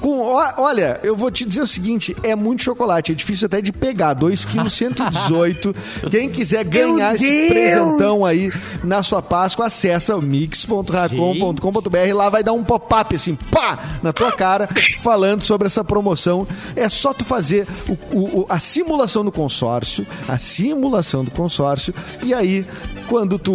[0.00, 3.60] Com, ó- olha, eu vou te dizer o seguinte, é muito chocolate, é difícil até
[3.60, 5.74] de pegar, 2 kg 118.
[6.10, 7.48] Quem quiser ganhar esse Deus!
[7.48, 8.52] presentão aí
[8.84, 14.30] na sua Páscoa, acessa o mix.racon.com.br, lá vai dar um pop-up assim, pá, na tua
[14.32, 14.68] cara,
[15.00, 16.46] falando sobre essa promoção.
[16.76, 21.92] É só tu fazer o- o- o- a simulação do consórcio, a simulação do consórcio,
[22.22, 22.64] e aí,
[23.08, 23.47] quando tu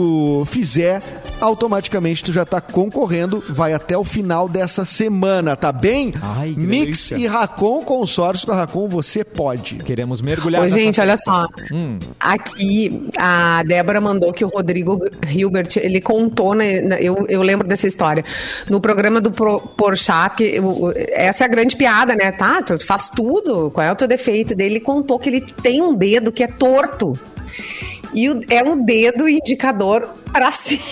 [0.46, 1.02] fizer,
[1.40, 6.14] automaticamente tu já tá concorrendo, vai até o final dessa semana, tá bem?
[6.22, 9.76] Ai, Mix e Racon, consórcio da Racon, você pode.
[9.78, 10.62] Queremos mergulhar.
[10.62, 11.48] Ô, nessa gente, olha só.
[11.72, 12.00] Hum.
[12.20, 17.88] Aqui, a Débora mandou que o Rodrigo Hilbert, ele contou, né, eu, eu lembro dessa
[17.88, 18.24] história,
[18.70, 20.60] no programa do Pro- Porchat, que
[21.10, 22.32] essa é a grande piada, né?
[22.32, 24.76] Tá, tu faz tudo, qual é o teu defeito dele?
[24.76, 27.14] Ele contou que ele tem um dedo que é torto.
[28.14, 30.84] E o- é um dedo indicador pra cima.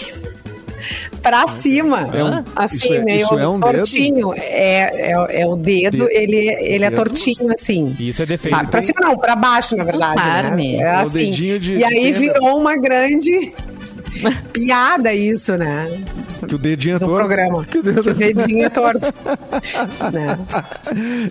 [1.22, 2.10] Pra cima.
[2.12, 3.74] É um- assim, isso é- meio isso é um dedo?
[3.76, 4.34] tortinho.
[4.36, 6.96] É, é, é o dedo, De- ele, ele é dedo?
[6.96, 7.96] tortinho, assim.
[8.00, 8.56] Isso é defeito.
[8.56, 8.72] Sabe?
[8.72, 10.20] Pra cima não, pra baixo, na verdade.
[10.20, 10.78] Arme.
[10.78, 10.84] Né?
[10.84, 11.26] É É o assim.
[11.30, 12.18] dedinho de- e aí pena.
[12.20, 13.54] virou uma grande
[14.52, 15.88] piada isso, né?
[16.48, 17.28] Que o dedinho é do torto.
[17.28, 17.66] programa.
[17.66, 19.00] Que o dedo- Que o dedinho é torto.
[20.12, 20.38] né?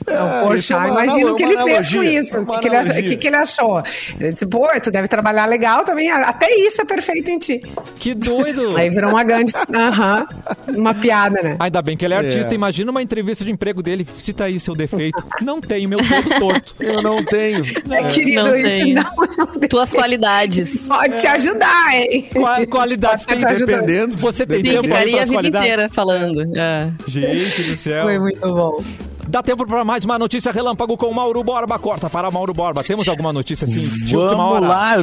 [0.00, 2.40] Então, poxa, é imagina o que ele fez com isso.
[2.40, 3.82] O que, que que, ele achou?
[4.18, 6.11] Ele disse, pô, tu deve trabalhar legal também.
[6.11, 7.61] Até isso é perfeito em ti.
[7.98, 8.76] Que doido!
[8.76, 9.52] Aí virou uma grande.
[9.74, 10.26] Aham.
[10.68, 11.56] uma piada, né?
[11.58, 12.52] Ainda bem que ele é artista.
[12.52, 12.54] É.
[12.54, 14.06] Imagina uma entrevista de emprego dele.
[14.16, 15.22] Cita aí seu defeito.
[15.42, 16.74] Não tenho meu dedo torto.
[16.80, 17.62] Eu não tenho.
[17.90, 18.94] É, querido, não isso tem.
[18.94, 19.68] não, não tem.
[19.68, 20.86] Tuas qualidades.
[20.86, 22.28] Pode te ajudar, hein?
[22.32, 23.38] Qua- qualidades tem.
[23.38, 24.16] Dependendo.
[24.16, 25.68] Você tem Sim, tempo para a vida qualidades?
[25.68, 26.59] inteira falando.
[26.59, 26.90] É.
[27.07, 28.05] Gente do Isso céu.
[28.05, 28.82] foi muito bom.
[29.28, 31.78] Dá tempo para mais uma notícia relâmpago com Mauro Borba.
[31.78, 32.82] Corta para Mauro Borba.
[32.82, 34.66] Temos alguma notícia assim de última hora?
[34.66, 35.03] lá.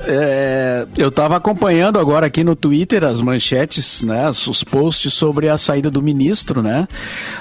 [0.00, 5.56] É, eu estava acompanhando agora aqui no Twitter as manchetes, né, os posts sobre a
[5.56, 6.88] saída do ministro, né?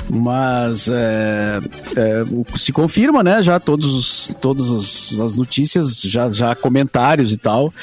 [0.10, 1.60] Mas é,
[1.98, 2.24] é,
[2.56, 3.42] se confirma, né?
[3.42, 7.74] Já todos os, todas as, as notícias, já, já comentários e tal,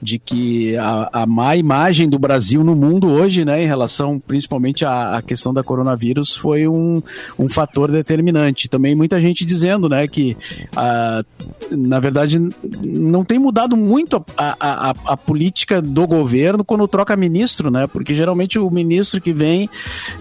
[0.00, 4.84] de que a, a má imagem do Brasil no mundo hoje, né, em relação principalmente
[4.84, 7.02] à, à questão da coronavírus, foi um,
[7.38, 8.68] um fator determinante.
[8.68, 10.36] Também muita gente dizendo, né, que
[10.76, 11.24] ah,
[11.70, 12.38] na verdade
[12.82, 14.56] não tem mudado muito a,
[14.90, 17.86] a, a, política do governo quando troca ministro, né?
[17.86, 19.68] Porque geralmente o ministro que vem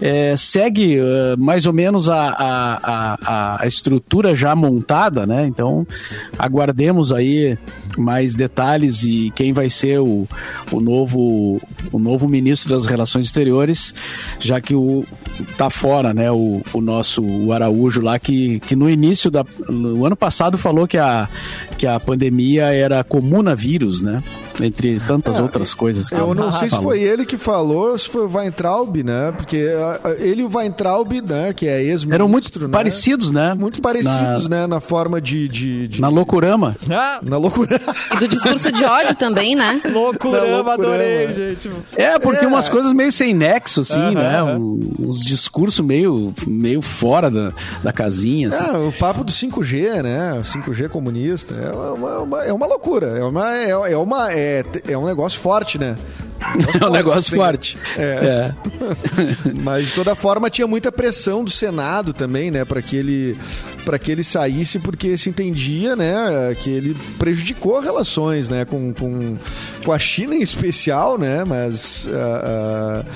[0.01, 5.45] eh, segue eh, mais ou menos a, a, a, estrutura já montada, né?
[5.47, 5.85] Então
[6.37, 7.57] aguardemos aí
[7.97, 10.27] mais detalhes e quem vai ser o,
[10.71, 11.59] o novo
[11.91, 13.93] o novo ministro das relações exteriores,
[14.39, 15.03] já que o
[15.57, 16.31] tá fora, né?
[16.31, 20.87] O, o nosso o Araújo lá que, que no início da no ano passado falou
[20.87, 21.27] que a
[21.77, 23.03] que a pandemia era
[24.01, 24.23] né?
[24.61, 26.09] Entre tantas É, outras coisas.
[26.09, 29.31] que Eu não sei se foi ele que falou, se foi o Weintraub, né?
[29.35, 29.63] Porque
[30.19, 32.67] ele e o Weintraub, né, que é ex-ministro, Eram muito né?
[32.71, 33.53] parecidos, né?
[33.53, 35.47] Muito parecidos, né, na forma de...
[35.47, 36.75] de, de- Na loucurama.
[36.89, 37.79] Ah, Na loucura.
[38.13, 39.81] E do discurso de ódio também, né?
[39.91, 40.73] loucurama, loucurama.
[40.73, 41.69] adorei, gente.
[41.95, 42.47] É, porque É.
[42.47, 44.39] umas coisas meio sem nexo, assim, Aham, né?
[44.41, 44.57] aham.
[44.59, 47.51] Um- uns discursos meio, meio fora da,
[47.83, 48.49] da casinha.
[48.49, 48.63] assim.
[48.63, 50.33] É, o papo do 5G, né?
[50.33, 51.53] O 5G comunista.
[51.55, 53.07] É uma, uma- é uma loucura.
[53.17, 55.95] É, uma, é, é uma, é, é um negócio forte, né?
[56.81, 57.77] É um negócio tem- forte.
[57.97, 58.01] É.
[58.03, 58.53] É.
[59.63, 63.37] Mas de toda forma tinha muita pressão do Senado também, né, para que ele
[63.85, 69.37] para que ele saísse porque se entendia, né, que ele prejudicou relações, né, com, com,
[69.85, 73.11] com a China em especial, né, mas ah, ah,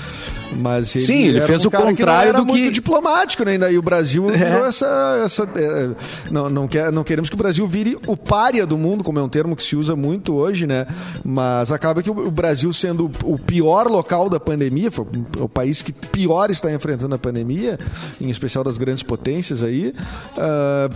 [0.58, 3.56] mas ele Sim, ele fez um o que contrário era do muito que- diplomático, né,
[3.56, 4.38] e daí o Brasil É.
[4.38, 5.90] virou essa, essa é,
[6.32, 9.22] não, não, quer, não queremos que o Brasil vire o pária do mundo, como é
[9.22, 10.88] um termo que se usa muito hoje, né,
[11.22, 15.05] mas acaba que o Brasil sendo o pior local da pandemia, foi
[15.39, 17.78] o país que pior está enfrentando a pandemia,
[18.20, 19.93] em especial das grandes potências aí,
[20.38, 20.89] ah,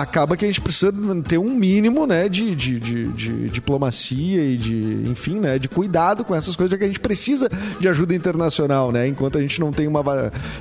[0.00, 0.92] acaba que a gente precisa
[1.26, 6.24] ter um mínimo, né, de, de, de, de diplomacia e de, enfim, né, de cuidado
[6.24, 7.48] com essas coisas, já que a gente precisa
[7.80, 10.02] de ajuda internacional, né, enquanto a gente não tem uma,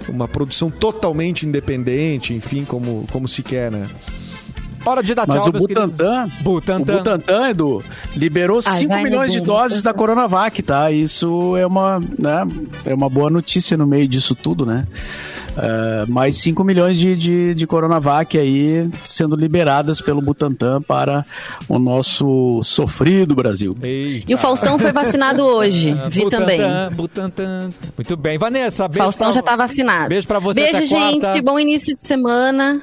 [0.08, 3.86] uma produção totalmente independente, enfim, como, como se quer, né.
[4.86, 5.52] Hora de dar Mas tchau, o.
[5.52, 6.94] Butantan, Butantan.
[6.94, 7.84] o Butantan, Edu,
[8.16, 10.92] liberou Ai, 5 vai, milhões de doses da Coronavac, tá?
[10.92, 12.48] Isso é uma, né,
[12.86, 14.88] é uma boa notícia no meio disso tudo, né?
[15.58, 21.26] É, mais 5 milhões de, de, de Coronavac aí sendo liberadas pelo Butantan para
[21.68, 23.76] o nosso sofrido Brasil.
[23.84, 24.24] Ei.
[24.28, 25.94] E o Faustão foi vacinado hoje.
[26.10, 26.96] Vi Butantan, também.
[26.96, 27.70] Butantan.
[27.98, 28.38] Muito bem.
[28.38, 29.04] Vanessa, beijo.
[29.04, 30.10] Faustão pra- já tá vacinado.
[30.10, 31.22] Beijo pra você, Beijo, até gente.
[31.22, 31.42] quarta.
[31.42, 32.82] Bom início de semana.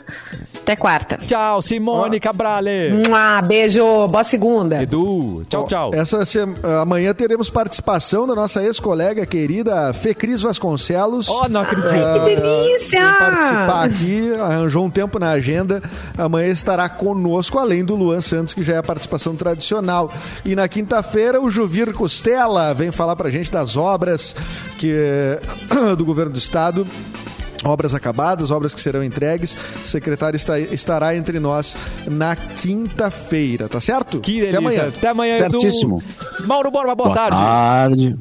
[0.61, 1.17] Até quarta.
[1.27, 3.03] Tchau, Simone Cabrale.
[3.11, 4.07] Ah, beijo.
[4.09, 4.83] Boa segunda.
[4.83, 5.91] Edu, tchau, tchau.
[5.95, 6.39] Essa se-
[6.83, 11.27] amanhã teremos participação da nossa ex-colega querida Fê Cris Vasconcelos.
[11.31, 11.89] Oh, não acredito.
[11.95, 12.58] Ah, Que delícia!
[12.91, 15.83] Vem participar aqui, arranjou um tempo na agenda.
[16.17, 20.13] Amanhã estará conosco, além do Luan Santos, que já é a participação tradicional.
[20.45, 24.35] E na quinta-feira, o Juvir Costela vem falar pra gente das obras
[24.79, 24.93] que,
[25.97, 26.87] do governo do estado.
[27.65, 29.57] Obras acabadas, obras que serão entregues.
[29.85, 34.21] O secretário está- estará entre nós na quinta-feira, tá certo?
[34.21, 34.51] Que delícia.
[34.51, 34.89] Até amanhã.
[34.97, 35.61] Até amanhã, Edu.
[35.61, 36.03] Certíssimo.
[36.47, 37.37] Mauro Borba, boa, Boa tarde.
[37.37, 38.19] tarde.